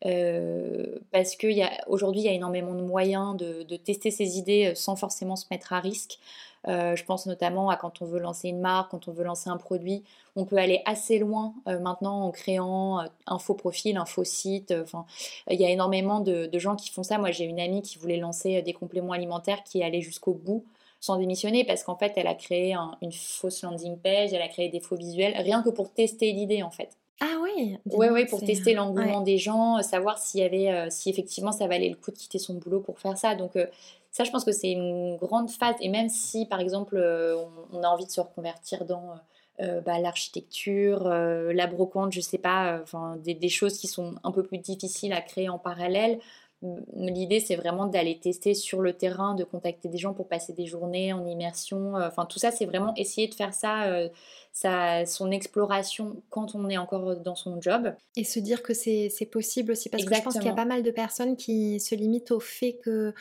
[0.04, 4.96] Euh, parce qu'aujourd'hui, il y a énormément de moyens de, tester ses idées euh, sans
[4.96, 6.18] forcément se mettre à risque.
[6.66, 9.58] je pense notamment à quand on veut lancer une marque, quand on veut lancer un
[9.58, 10.02] produit.
[10.34, 14.74] On peut aller assez loin maintenant en créant un faux profil, un faux site.
[15.50, 17.18] Il y a énormément de, de, gens qui font ça.
[17.18, 20.64] Moi, j'ai une amie qui voulait lancer des compléments alimentaires qui allée jusqu'au bout
[21.02, 24.68] sans démissionner parce qu'en fait, elle a créé une fausse landing page, elle a créé
[24.68, 26.96] des faux visuels, rien que pour tester l'idée en fait.
[27.20, 30.86] Ah oui Oui, oui, pour tester l'engouement des gens, euh, savoir s'il y avait, euh,
[30.90, 33.34] si effectivement ça valait le coup de quitter son boulot pour faire ça.
[33.34, 33.66] Donc euh,
[34.12, 35.74] ça, je pense que c'est une grande phase.
[35.80, 36.96] Et même si, par exemple,
[37.72, 39.14] on, a envie de se reconvertir dans
[39.58, 44.42] bah, l'architecture, la brocante, je sais pas, enfin des, des, choses qui sont un peu
[44.42, 46.18] plus difficiles à créer en parallèle,
[46.94, 50.66] L'idée, c'est vraiment d'aller tester sur le terrain, de contacter des gens pour passer des
[50.66, 51.96] journées en immersion.
[51.96, 54.08] Euh, enfin, tout ça, c'est vraiment essayer de faire ça, euh,
[54.52, 57.92] ça, son exploration quand on est encore dans son job.
[58.16, 60.64] Et se dire que c'est possible aussi, parce que je pense qu'il y a pas
[60.64, 63.12] mal de personnes qui se limitent au fait que euh,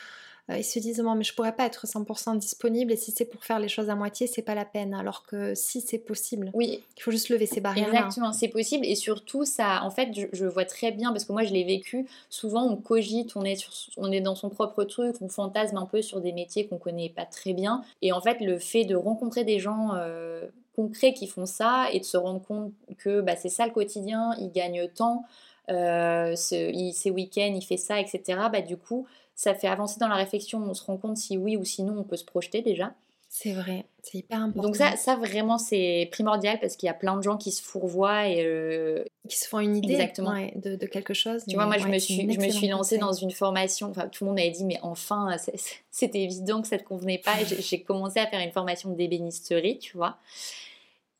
[0.48, 3.44] ils se disent non mais je pourrais pas être 100% disponible et si c'est pour
[3.44, 4.94] faire les choses à moitié c'est pas la peine.
[4.94, 6.82] Alors que si c'est possible oui.
[6.96, 10.46] il faut juste lever ces barrières exactement c'est possible et surtout ça en fait je,
[10.46, 12.06] vois très bien parce que moi je l'ai vécu.
[12.28, 15.86] Souvent on cogite on est sur, on est dans son propre truc on fantasme un
[15.86, 17.82] peu sur des métiers qu'on connaît pas très bien.
[18.02, 22.00] Et en fait le fait de rencontrer des gens euh, concrets qui font ça et
[22.00, 25.24] de se rendre compte que bah, c'est ça le quotidien ils gagnent tant
[25.70, 30.16] euh, ce, week-ends il fait ça etc bah du coup ça fait avancer dans la
[30.16, 32.92] réflexion, on se rend compte si oui ou sinon on peut se projeter déjà.
[33.34, 34.68] C'est vrai, c'est hyper important.
[34.68, 37.62] Donc ça, ça vraiment, c'est primordial parce qu'il y a plein de gens qui se
[37.62, 38.44] fourvoient et...
[38.44, 40.34] Euh, qui se font une idée Exactement.
[40.54, 41.42] de, de, quelque chose.
[41.48, 44.24] Tu vois, moi, je, me suis, je me suis lancée dans une formation, enfin, tout
[44.24, 45.34] le monde avait dit, mais enfin,
[45.90, 47.32] c'était évident que ça ne te convenait pas.
[47.58, 50.18] J'ai commencé à faire une formation d'ébénisterie, tu vois.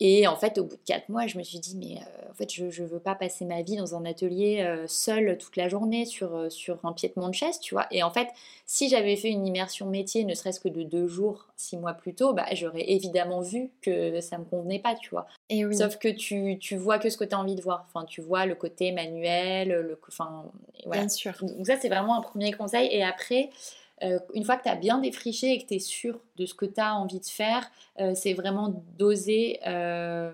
[0.05, 2.35] Et en fait, au bout de quatre mois, je me suis dit, mais euh, en
[2.35, 5.69] fait, je ne veux pas passer ma vie dans un atelier euh, seul toute la
[5.69, 7.87] journée sur, euh, sur un piétement de chaise, tu vois.
[7.93, 8.27] Et en fait,
[8.67, 12.15] si j'avais fait une immersion métier, ne serait-ce que de deux jours, six mois plus
[12.17, 15.29] tôt, bah, j'aurais évidemment vu que ça ne me convenait pas, tu vois.
[15.49, 15.77] Et oui.
[15.77, 17.87] Sauf que tu, tu vois que ce que tu as envie de voir.
[17.87, 20.47] Enfin, tu vois le côté manuel, le, enfin,
[20.91, 21.33] Bien sûr.
[21.43, 22.89] Donc ça, c'est vraiment un premier conseil.
[22.91, 23.51] Et après...
[24.03, 26.55] Euh, une fois que tu as bien défriché et que tu es sûr de ce
[26.55, 30.33] que tu as envie de faire, euh, c'est vraiment d'oser, euh,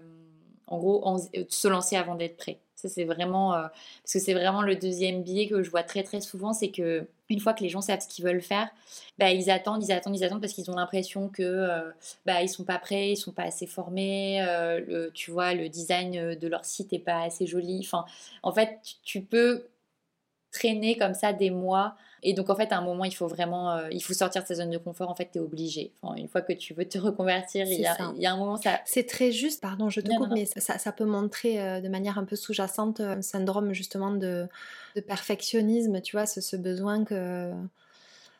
[0.66, 2.60] en gros, se lancer avant d'être prêt.
[2.76, 3.50] Ça, c'est vraiment.
[3.50, 7.08] parce que c'est vraiment le deuxième biais que je vois très très souvent c'est que
[7.28, 8.68] une fois que les gens savent ce qu'ils veulent faire,
[9.18, 11.68] bah, ils attendent, ils attendent, ils attendent parce qu'ils ont l'impression que
[12.24, 14.40] bah, ils sont pas prêts, ils sont pas assez formés,
[14.86, 17.80] le, tu vois, le design de leur site est pas assez joli.
[17.80, 18.04] Enfin,
[18.44, 19.66] en fait, tu peux
[20.52, 23.72] traîner comme ça des mois et donc, en fait, à un moment, il faut vraiment,
[23.72, 25.08] euh, il faut sortir de sa zone de confort.
[25.08, 25.92] En fait, tu es obligé.
[26.02, 28.36] Enfin, une fois que tu veux te reconvertir, il y, a, il y, a, un
[28.36, 28.80] moment, ça.
[28.84, 32.18] C'est très juste, pardon, je te coupe, mais ça, ça, peut montrer euh, de manière
[32.18, 34.46] un peu sous-jacente un syndrome justement de,
[34.96, 37.52] de perfectionnisme, tu vois, ce, ce besoin que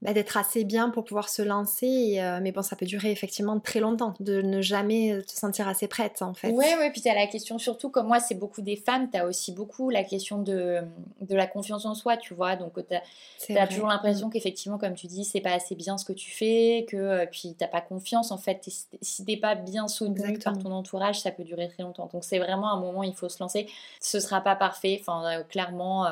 [0.03, 2.19] bah, d'être assez bien pour pouvoir se lancer.
[2.19, 5.89] Euh, mais bon, ça peut durer effectivement très longtemps, de ne jamais te sentir assez
[5.89, 6.51] prête en fait.
[6.51, 9.19] Oui, oui, puis tu as la question, surtout comme moi, c'est beaucoup des femmes, tu
[9.19, 10.81] as aussi beaucoup la question de,
[11.21, 12.57] de la confiance en soi, tu vois.
[12.57, 16.13] Donc tu as, toujours l'impression qu'effectivement, comme tu dis, c'est pas assez bien ce que
[16.13, 18.69] tu fais, que euh, puis t'as pas confiance en fait.
[19.03, 22.09] Si t'es pas bien soutenu par ton entourage, ça peut durer très longtemps.
[22.13, 23.67] Donc c'est vraiment un moment où il faut se lancer.
[24.01, 26.07] Ce sera pas parfait, enfin, euh, clairement.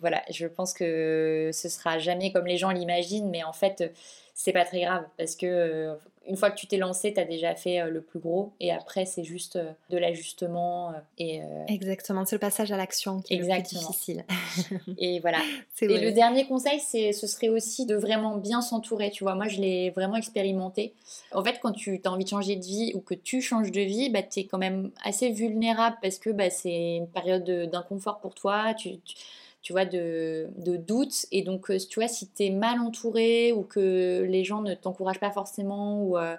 [0.00, 3.92] Voilà, je pense que ce sera jamais comme les gens l'imaginent, mais en fait,
[4.34, 5.94] c'est pas très grave parce que euh,
[6.26, 8.72] une fois que tu t'es lancé, tu as déjà fait euh, le plus gros et
[8.72, 10.92] après, c'est juste euh, de l'ajustement.
[11.18, 14.24] et Exactement, c'est le passage à l'action qui est le plus difficile.
[14.98, 15.38] et voilà.
[15.82, 19.10] Et le dernier conseil, c'est, ce serait aussi de vraiment bien s'entourer.
[19.10, 20.94] Tu vois, moi, je l'ai vraiment expérimenté.
[21.32, 23.82] En fait, quand tu as envie de changer de vie ou que tu changes de
[23.82, 28.20] vie, bah, tu es quand même assez vulnérable parce que bah, c'est une période d'inconfort
[28.20, 28.72] pour toi.
[28.72, 29.16] tu tu
[29.72, 31.26] vois, de, de doute.
[31.32, 34.74] Et donc, euh, tu vois, si tu es mal entouré ou que les gens ne
[34.74, 36.36] t'encouragent pas forcément, ou euh,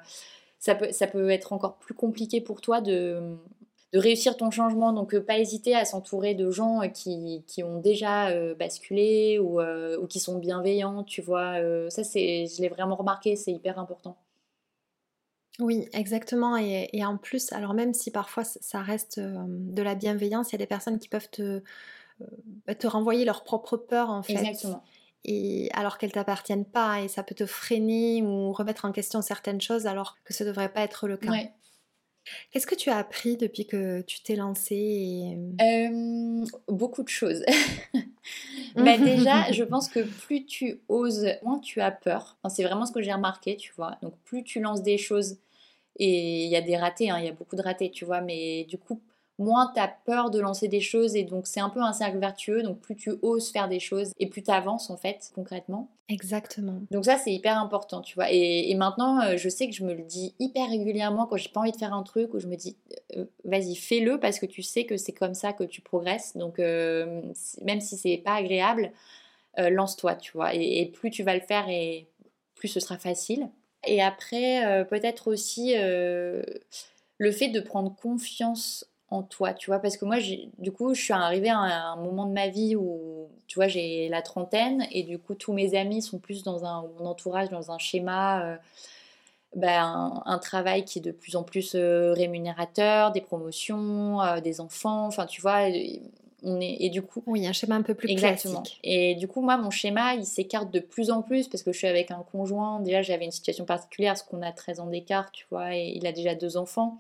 [0.60, 3.36] ça, peut, ça peut être encore plus compliqué pour toi de,
[3.94, 4.94] de réussir ton changement.
[4.94, 10.08] Donc, euh, pas hésiter à s'entourer de gens qui, qui ont déjà basculé ou, ou,
[10.08, 11.56] qui sont bienveillants, tu vois.
[11.90, 14.18] ça, c'est, je l'ai vraiment remarqué, c'est hyper important.
[15.60, 16.58] Oui, exactement.
[16.58, 20.60] Et, en plus, alors même si parfois ça reste de la bienveillance, il y a
[20.60, 21.62] des personnes qui peuvent te
[22.80, 24.34] te renvoyer leur propre peur en fait.
[24.34, 24.84] Exactement.
[25.24, 29.60] Et alors qu'elles t'appartiennent pas et ça peut te freiner ou remettre en question certaines
[29.60, 31.32] choses alors que ça devrait pas être le cas.
[32.52, 37.44] Qu'est-ce que tu as appris depuis que tu t'es lancée euh, Beaucoup de choses.
[38.76, 42.38] bah déjà, je pense que plus tu oses, moins tu as peur.
[42.50, 43.98] c'est vraiment ce que j'ai remarqué, tu vois.
[44.02, 45.38] Donc plus tu lances des choses,
[45.98, 48.22] et il y a des ratés, hein, il y a beaucoup de ratés, tu vois,
[48.22, 49.02] mais du coup,
[49.38, 52.18] moins tu as peur de lancer des choses et donc c'est un peu un cercle
[52.18, 52.64] vertueux.
[52.64, 55.90] Donc plus tu oses faire des choses et plus tu avances en fait concrètement.
[56.08, 56.82] Exactement.
[56.92, 58.32] Donc ça c'est hyper important, tu vois.
[58.32, 61.62] Et, maintenant euh, je sais que je me le dis hyper régulièrement quand j'ai pas
[61.62, 62.78] envie de faire un truc où je me dis
[63.18, 66.38] euh, vas-y fais-le parce que tu sais que c'est comme ça que tu progresses.
[66.38, 67.22] Donc euh,
[67.64, 68.92] même si c'est pas agréable,
[69.58, 70.54] lance-toi, tu vois.
[70.54, 72.10] Et, et, plus tu vas le faire et
[72.56, 73.50] plus ce sera facile.
[73.88, 75.76] Et après peut-être aussi
[77.18, 80.18] le fait de prendre confiance en toi, tu vois, parce que moi,
[80.58, 84.10] du coup, je suis arrivée à un, moment de ma vie où, tu vois, j'ai
[84.10, 87.72] la trentaine et du coup, tous mes amis sont plus dans un, mon entourage, dans
[87.72, 88.56] un schéma, euh,
[89.56, 94.60] ben, un, travail qui est de plus en plus euh, rémunérateur, des promotions, euh, des
[94.60, 95.68] enfants, enfin, tu vois,
[96.44, 97.22] on est, et du coup...
[97.28, 98.62] Oui, un schéma un peu plus exactement.
[98.62, 98.80] classique.
[98.84, 101.78] Et du coup, moi, mon schéma, il s'écarte de plus en plus parce que je
[101.78, 105.32] suis avec un conjoint, déjà, j'avais une situation particulière, parce qu'on a 13 ans d'écart,
[105.32, 107.00] tu vois, et il a déjà deux enfants.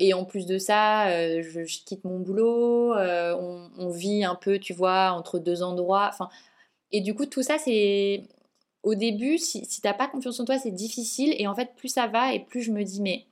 [0.00, 3.36] Et en plus de ça, euh, je, quitte mon boulot, euh,
[3.78, 6.08] on, vit un peu, tu vois, entre deux endroits.
[6.10, 6.30] Enfin,
[6.90, 8.24] et du coup, tout ça, c'est.
[8.82, 11.34] Au début, si, si t'as pas confiance en toi, c'est difficile.
[11.38, 13.26] Et en fait, plus ça va et plus je me dis, mais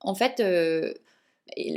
[0.00, 0.92] en fait, euh,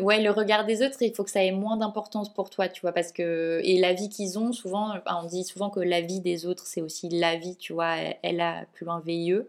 [0.01, 2.81] ouais, le regard des autres, il faut que ça ait moins d'importance pour toi, tu
[2.81, 6.19] vois, parce que et la vie qu'ils ont, souvent, on dit souvent que la vie
[6.19, 9.39] des autres, c'est aussi la vie, tu vois, elle, a plus loin VIE.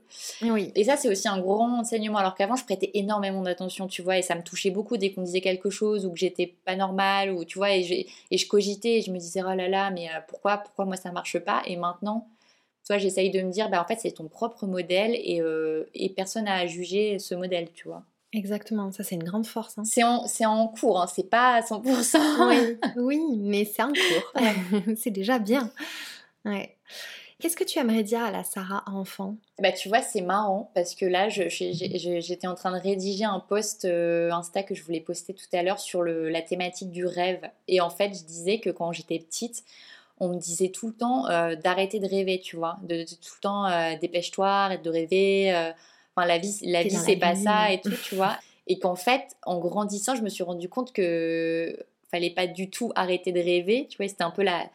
[0.42, 0.72] Oui.
[0.74, 4.18] Et ça, c'est aussi un grand enseignement, alors qu'avant, je prêtais énormément d'attention, tu vois,
[4.18, 7.30] et ça me touchait beaucoup dès qu'on disait quelque chose ou que j'étais pas normale
[7.30, 10.08] ou tu vois, et, et je cogitais et je me disais oh là là, mais
[10.08, 11.62] euh, pourquoi, pourquoi moi ça marche pas?
[11.66, 12.28] Et maintenant,
[12.86, 15.40] Toi, j'essaye de me dire, bah, en fait, c'est ton propre modèle et,
[15.94, 18.04] et personne n'a à juger ce modèle, tu vois.
[18.34, 19.78] Exactement, ça c'est une grande force.
[19.78, 19.84] Hein.
[19.84, 21.06] C'est en, en, cours, hein.
[21.06, 22.18] c'est pas à 100%.
[22.48, 24.42] oui, oui mais c'est en cours.
[24.96, 25.70] c'est déjà bien.
[26.44, 26.76] Ouais.
[27.38, 29.36] Qu'est-ce que tu aimerais dire à la Sarah enfant?
[29.60, 33.84] Bah tu vois, c'est marrant parce que là, j'étais en train de rédiger un post
[33.84, 37.40] euh, Insta que je voulais poster tout à l'heure sur le, la thématique du rêve.
[37.68, 39.62] Et en fait, je disais que quand j'étais petite,
[40.18, 43.40] on me disait tout le temps euh, d'arrêter de rêver, tu vois, de, tout le
[43.40, 45.72] temps euh, dépêche-toi, arrête de rêver.
[46.16, 48.38] Enfin, la vie, la vie, c'est pas ça et tout, tu vois.
[48.66, 51.76] Et qu'en fait, en grandissant, je me suis rendu compte que
[52.10, 53.86] fallait pas du tout arrêter de rêver.
[53.90, 54.70] Tu vois, c'était un peu la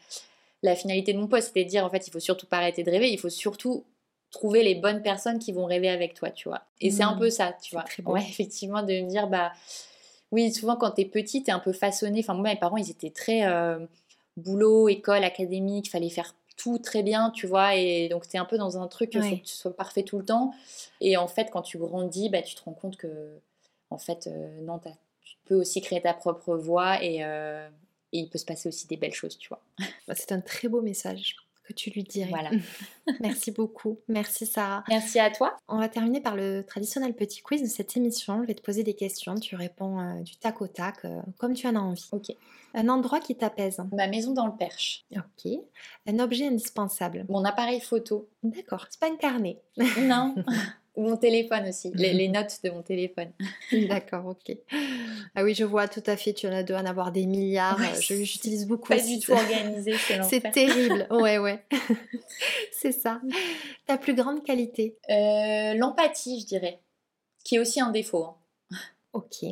[0.62, 2.84] la finalité de mon poste, c'était de dire en fait, il faut surtout pas arrêter
[2.84, 3.86] de rêver, il faut surtout
[4.32, 6.62] trouver les bonnes personnes qui vont rêver avec toi, tu vois.
[6.82, 7.20] Et c'est un mmh.
[7.20, 7.86] peu ça, tu vois.
[8.06, 9.54] Ouais, effectivement, de me dire, bah,
[10.32, 12.20] oui, souvent quand t'es petite, t'es un peu façonné.
[12.20, 13.80] Enfin, moi, mes parents, ils étaient très euh,
[14.38, 17.76] boulot, école, académique, fallait faire tout très bien, tu vois.
[17.76, 20.20] Et donc, t'es un peu dans un truc, il faut que tu sois parfait tout
[20.20, 20.54] le temps.
[21.02, 23.40] Et en fait, quand tu grandis, bah, tu te rends compte que,
[23.90, 24.80] en fait, euh, non,
[25.24, 27.68] tu peux aussi créer ta propre voie et, euh,
[28.12, 29.62] et il peut se passer aussi des belles choses, tu vois.
[30.08, 31.38] Bah, c'est un très beau message
[31.70, 32.30] que tu lui dirais.
[32.30, 32.50] Voilà.
[33.22, 34.00] Merci beaucoup.
[34.08, 34.84] Merci Sarah.
[34.90, 35.56] Merci à toi.
[35.68, 38.42] On va terminer par le traditionnel petit quiz de cette émission.
[38.42, 39.36] Je vais te poser des questions.
[39.36, 42.10] Tu réponds euh, du tac au tac, euh, comme tu en as envie.
[42.12, 42.32] Ok.
[42.74, 43.82] Un endroit qui t'apaise.
[43.96, 45.06] Ma maison dans le Perche.
[45.16, 45.52] Ok.
[46.08, 47.26] Un objet indispensable.
[47.30, 48.28] Mon appareil photo.
[48.42, 48.88] D'accord.
[48.90, 49.60] C'est pas un carnet.
[50.02, 50.36] Non.
[51.00, 53.32] mon téléphone aussi, les, notes de mon téléphone.
[53.90, 54.58] D'accord, ok.
[55.36, 57.80] Ah oui, je vois tout à fait, tu en as dû en avoir des milliards.
[58.00, 58.90] J'utilise beaucoup.
[58.90, 59.96] Pas du tout organisé,
[60.30, 61.64] c'est terrible, ouais, ouais.
[62.72, 63.22] c'est ça.
[63.86, 64.98] Ta plus grande qualité?
[65.10, 66.80] Euh, L'empathie, je dirais,
[67.44, 68.26] qui est aussi un défaut.
[68.26, 68.36] Hein.
[69.14, 69.44] Ok.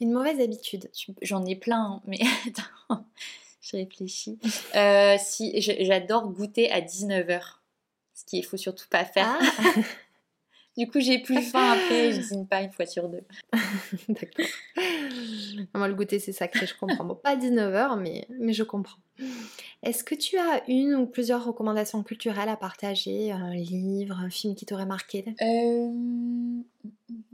[0.00, 0.90] Une mauvaise habitude?
[1.22, 3.04] J'en ai plein, hein, mais attends,
[3.60, 4.38] je réfléchis.
[4.74, 7.40] Euh, si, j'adore goûter à 19h,
[8.14, 9.38] ce qu'il faut surtout pas faire.
[9.40, 9.80] Ah.
[10.76, 13.24] Du coup, j'ai plus faim après, je dîne pas une fois sur deux.
[14.08, 14.46] D'accord.
[15.74, 17.04] Moi, le goûter, c'est sacré, je comprends.
[17.04, 18.98] Bon, pas 19h, mais, mais je comprends.
[19.82, 24.54] Est-ce que tu as une ou plusieurs recommandations culturelles à partager Un livre, un film
[24.54, 25.34] qui t'aurait marqué?
[25.42, 26.62] Euh...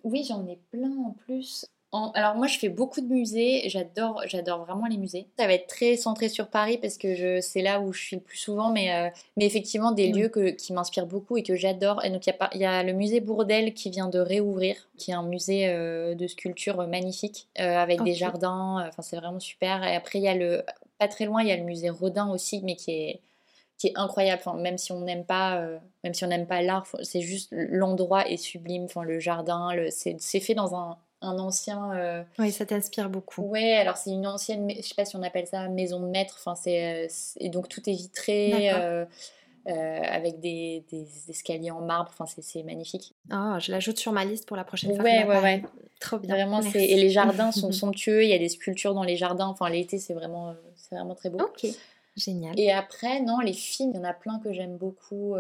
[0.03, 4.64] Oui, j'en ai plein en plus alors moi je fais beaucoup de musées, j'adore j'adore
[4.64, 5.26] vraiment les musées.
[5.39, 8.16] Ça va être très centré sur Paris parce que je c'est là où je suis
[8.16, 9.09] le plus souvent, mais, euh,
[9.39, 12.05] mais effectivement des lieux que, qui m'inspirent beaucoup et que j'adore.
[12.05, 15.14] Et donc il y, y, a le musée Bourdelle qui vient de réouvrir, qui est
[15.14, 18.86] un musée euh, de sculpture magnifique euh, avec des jardins.
[18.86, 19.82] Enfin c'est vraiment super.
[19.82, 20.64] Et après il y a le
[20.99, 23.20] pas très loin il y a le musée Rodin aussi, mais qui est
[23.78, 24.43] qui est incroyable.
[24.45, 25.64] Enfin, même si on n'aime pas,
[26.03, 28.84] même si on n'aime pas l'art, c'est juste l'endroit est sublime.
[28.84, 31.93] Enfin, le jardin, le, c'est fait dans un un ancien.
[31.93, 33.43] Euh, oui, ça t'inspire beaucoup.
[33.43, 36.37] Ouais, alors c'est une ancienne, je sais pas si on appelle ça maison de maître.
[36.39, 37.09] Enfin, c'est euh,
[37.39, 38.71] et donc tout est vitré.
[39.66, 43.14] Euh, avec des, des, escaliers en marbre, enfin c'est magnifique.
[43.31, 45.05] Oh, je l'ajoute sur ma liste pour la prochaine fois.
[45.05, 45.62] Ouais, ouais, ouais.
[46.01, 46.35] Trop bien.
[46.35, 48.23] Vraiment, et les jardins sont somptueux.
[48.23, 49.47] Il y a des sculptures dans les jardins.
[49.47, 51.41] Enfin, l'été, c'est vraiment, c'est vraiment très beau.
[51.41, 51.66] Ok,
[52.16, 52.59] génial.
[52.59, 55.37] Et après, non, les films, il y en a plein que j'aime beaucoup.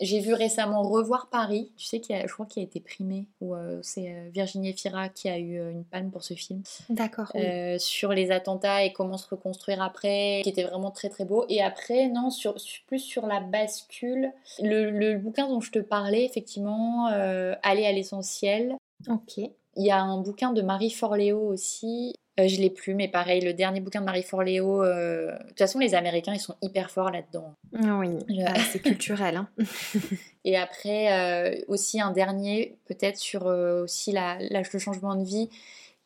[0.00, 3.54] J'ai vu récemment Revoir Paris, tu sais, a, je crois qu'il a été primé, ou
[3.54, 6.62] euh, c'est euh, Virginie Fira qui a eu euh, une palme pour ce film.
[6.90, 7.32] D'accord.
[7.78, 11.46] Sur les attentats et comment se reconstruire après, qui était vraiment très très beau.
[11.48, 14.32] Et après, non, sur, plus sur la bascule,
[14.62, 18.76] le, le, bouquin dont je te parlais, effectivement, Aller à l'essentiel.
[19.08, 19.38] Ok.
[19.38, 23.40] Il y a un bouquin de Marie Forleo aussi, euh, je l'ai plus, mais pareil,
[23.40, 24.82] le dernier bouquin de Marie Forleo.
[24.82, 27.54] Euh, de toute façon, les Américains, ils sont hyper forts là-dedans.
[27.74, 29.36] Ah oui, ah, c'est culturel.
[29.36, 29.48] Hein.
[30.44, 35.48] Et après, euh, aussi un dernier, peut-être sur aussi la, le changement de vie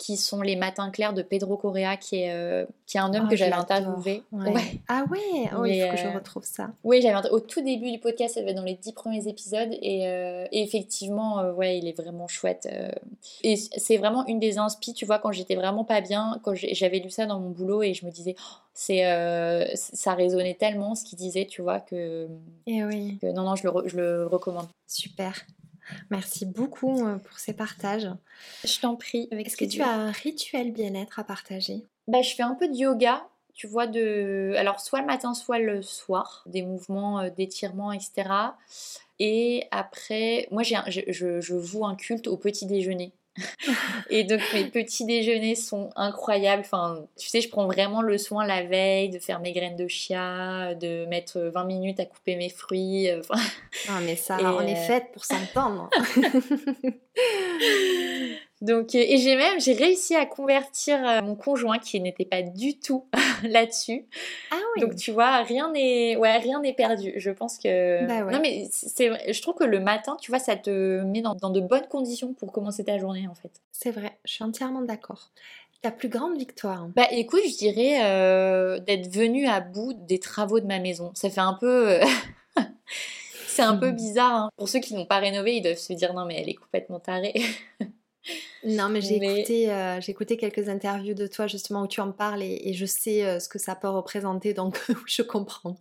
[0.01, 3.25] qui sont les matins clairs de Pedro Correa, qui est, euh, qui est un homme
[3.27, 4.23] oh, que j'avais interviewé.
[4.89, 6.71] Ah ouais, oh, il faut que je euh, retrouve ça.
[6.85, 10.09] Oui, j'avais au tout début du podcast, ça devait dans les dix premiers épisodes, et,
[10.09, 12.67] euh, effectivement, ouais, il est vraiment chouette.
[13.43, 17.01] Et c'est vraiment une des inspi, tu vois, quand j'étais vraiment pas bien, quand j'avais
[17.01, 19.03] lu ça dans mon boulot, et je me disais, oh, c'est
[19.75, 22.27] ça résonnait tellement ce qu'il disait, tu vois, que,
[22.67, 23.19] et eh oui.
[23.23, 24.69] non, non, je le, je le recommande.
[24.87, 25.35] Super.
[26.11, 28.09] Merci beaucoup euh, pour ces partages.
[28.65, 29.29] Je t'en prie.
[29.31, 31.85] Est-ce que tu as un rituel bien-être à partager?
[32.09, 33.27] Bah, Je fais un peu de yoga.
[33.55, 34.55] Tu vois, de...
[34.57, 38.31] alors soit le matin, soit le soir, des mouvements euh, d'étirement, etc.
[39.19, 43.13] Et après, moi, j'ai je, je, je voue un culte au petit déjeuner.
[44.11, 46.63] et donc mes petits déjeuners sont incroyables.
[46.65, 49.89] Enfin, tu sais, je prends vraiment le soin la veille de faire mes graines de
[49.89, 53.11] chia, de mettre 20 minutes à couper mes fruits.
[53.11, 53.41] Euh, enfin...
[54.03, 55.91] mais ça, on est euh, faite pour s'entendre.
[58.61, 63.07] Donc, et j'ai même, j'ai réussi à convertir mon conjoint qui n'était pas du tout
[63.43, 64.07] là-dessus.
[64.51, 64.83] Ah oui.
[64.83, 67.15] Donc tu vois, rien n'est, ouais, rien n'est perdu.
[67.17, 68.07] Je pense que.
[68.07, 68.33] Bah ouais.
[68.33, 71.51] Non mais c'est, je trouve que le matin, tu vois, ça te met dans, dans
[71.51, 73.51] de bonnes conditions pour commencer ta journée en fait.
[73.73, 75.31] C'est vrai, je suis entièrement d'accord.
[75.83, 80.61] Ta plus grande victoire Bah écoute, je dirais euh, d'être venue à bout des travaux
[80.61, 81.11] de ma maison.
[81.15, 81.89] Ça fait un peu...
[81.93, 82.05] euh,
[83.47, 84.35] c'est un peu bizarre.
[84.35, 84.51] hein.
[84.59, 87.01] Pour ceux qui n'ont pas rénové, ils doivent se dire non mais elle est complètement
[87.01, 87.33] tarée.
[88.65, 92.01] Non, mais j'ai Mais- écouté, euh, j'ai écouté quelques interviews de toi justement où tu
[92.03, 95.77] en parles et, et je sais euh, ce que ça peut représenter, donc je comprends.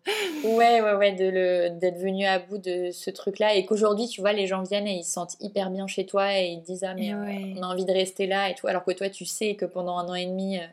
[0.45, 4.47] ouais, ouais, ouais, d'être venue à bout de ce truc-là et qu'aujourd'hui, tu vois, les
[4.47, 7.13] gens viennent et ils se sentent hyper bien chez toi et ils disent ah mais
[7.13, 7.53] euh, ouais.
[7.57, 8.67] on a envie de rester là et tout.
[8.67, 10.65] Alors que toi, tu sais que pendant un an et demi, euh,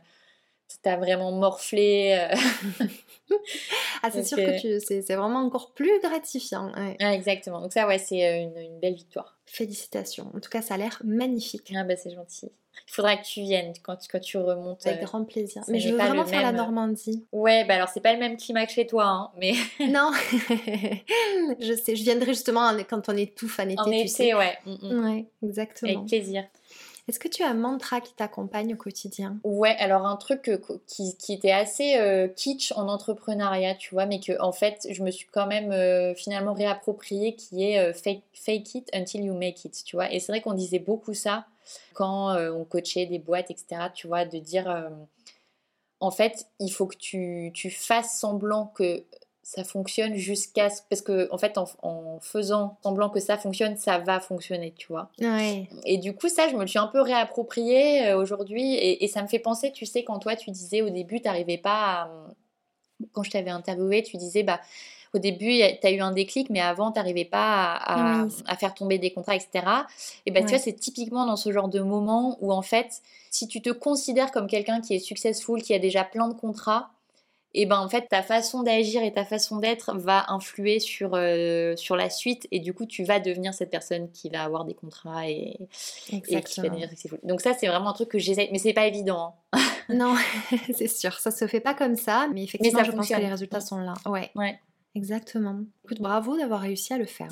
[0.82, 2.28] t'as vraiment morflé.
[3.30, 3.34] euh.
[4.02, 6.72] Ah, c'est sûr euh, que tu, c'est, c'est vraiment encore plus gratifiant.
[6.76, 6.96] ouais.
[7.00, 7.60] Ah, exactement.
[7.60, 9.38] Donc ça, ouais, c'est euh, une, une belle victoire.
[9.46, 10.30] Félicitations.
[10.34, 11.72] En tout cas, ça a l'air magnifique.
[11.76, 12.50] Ah bah c'est gentil.
[12.88, 14.86] Il faudra que tu viennes quand, tu- quand tu remontes.
[14.86, 15.04] Avec euh.
[15.06, 15.62] grand plaisir.
[15.68, 17.24] Mais je veux vraiment faire la Normandie.
[17.32, 19.52] Ouais, bah alors c'est pas le même climat que chez toi, hein, mais
[19.88, 20.10] non,
[21.60, 21.96] je sais.
[21.96, 24.34] Je viendrai justement en- quand on étouffe en été, en tu été, sais.
[24.34, 24.58] ouais.
[24.66, 25.04] mm, mm.
[25.10, 25.92] Ouais, exactement.
[25.92, 26.44] Avec plaisir.
[27.08, 29.38] Est-ce que tu as un mantra qui t'accompagne au quotidien?
[29.44, 34.18] Ouais, alors un truc que- qui, était assez euh, kitsch en entrepreneuriat, tu vois, mais
[34.18, 38.74] que en fait je me suis quand même euh, finalement réapproprié, qui est euh, fake,
[38.74, 40.12] it until you make it, tu vois.
[40.12, 41.46] Et c'est vrai qu'on disait beaucoup ça
[41.94, 44.88] quand euh, on coachait des boîtes, etc., tu vois, de dire euh,
[46.00, 49.04] en fait il faut que tu fasses semblant que
[49.48, 50.80] ça fonctionne jusqu'à ce...
[50.90, 54.88] Parce que en fait en, en faisant semblant que ça fonctionne, ça va fonctionner, tu
[54.88, 55.08] vois.
[55.20, 55.68] Ouais.
[55.84, 58.74] Et du coup, ça, je me le suis un peu réapproprié euh, aujourd'hui.
[58.74, 61.26] Et, et ça me fait penser, tu sais, quand toi, tu disais au début, tu
[61.28, 62.10] n'arrivais pas à...
[63.12, 64.60] Quand je t'avais interviewé, tu disais, bah,
[65.14, 68.32] au début, tu as eu un déclic, mais avant, tu n'arrivais pas à, à- Oui.
[68.48, 69.64] à faire tomber des contrats, etc.
[70.26, 73.46] Et bah, tu vois, c'est typiquement dans ce genre de moment où, en fait, si
[73.46, 76.90] tu te considères comme quelqu'un qui est successful, qui a déjà plein de contrats,
[77.58, 81.74] et ben en fait ta façon d'agir et ta façon d'être va influer sur, euh,
[81.76, 84.74] sur la suite et du coup tu vas devenir cette personne qui va avoir des
[84.74, 85.56] contrats et,
[86.12, 87.18] et qui va devenir successful.
[87.24, 89.34] Donc ça c'est vraiment un truc que j'essaie, mais c'est pas évident.
[89.52, 89.58] hein.
[89.88, 90.14] Non,
[90.74, 93.28] c'est sûr, ça se fait pas comme ça, mais effectivement, ça je pense que les
[93.28, 93.94] résultats sont là.
[94.04, 94.58] Ouais, Ouais.
[94.96, 95.60] exactement.
[95.84, 97.28] Écoute, bravo d'avoir réussi à le faire.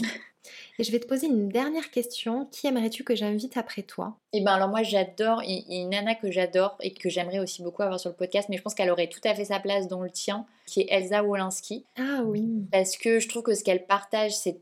[0.79, 2.47] Et je vais te poser une dernière question.
[2.53, 4.17] Qui aimerais-tu que j'invite après toi?
[4.33, 7.39] Et ben alors moi j'adore, il y a une nana que j'adore et que j'aimerais
[7.39, 9.61] aussi beaucoup avoir sur le podcast, mais je pense qu'elle aurait tout à fait sa
[9.61, 12.67] place dans le tien, qui est Elsa Wolinski, Ah oui.
[12.73, 14.59] parce que je trouve que ce qu'elle partage c'est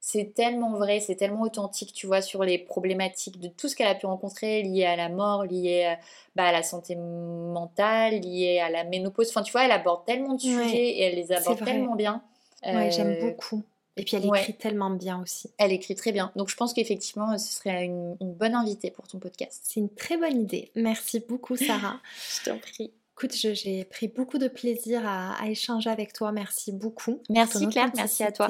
[0.00, 3.88] c'est tellement vrai, c'est tellement authentique, tu vois, sur les problématiques de tout ce qu'elle
[3.88, 5.98] a pu rencontrer liées à la mort, liées à,
[6.36, 9.28] bah, à la santé mentale, liées à la ménopause.
[9.28, 12.22] Enfin, tu vois, elle aborde tellement de sujets et elle les aborde tellement bien.
[12.64, 13.62] Ouais, j'aime Euh, beaucoup.
[13.98, 14.40] Et puis elle ouais.
[14.40, 15.50] écrit tellement bien aussi.
[15.58, 16.32] Elle écrit très bien.
[16.36, 19.60] Donc, je pense qu'effectivement, ce serait une, une bonne invitée pour ton podcast.
[19.64, 20.70] C'est une très bonne idée.
[20.74, 22.00] Merci beaucoup, Sarah.
[22.44, 22.92] Je t'en prie.
[23.16, 26.30] Écoute, j'ai pris beaucoup de plaisir à, à échanger avec toi.
[26.30, 27.20] Merci beaucoup.
[27.28, 27.90] Merci, Claire.
[27.96, 28.48] Merci à toi.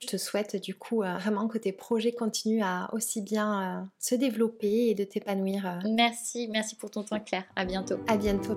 [0.00, 3.84] Je te souhaite du coup euh, vraiment que tes projets continuent à aussi bien euh,
[3.98, 5.66] se développer et de t'épanouir.
[5.66, 5.88] euh.
[5.90, 7.44] Merci, merci pour ton temps, Claire.
[7.56, 7.96] À bientôt.
[8.06, 8.56] À bientôt.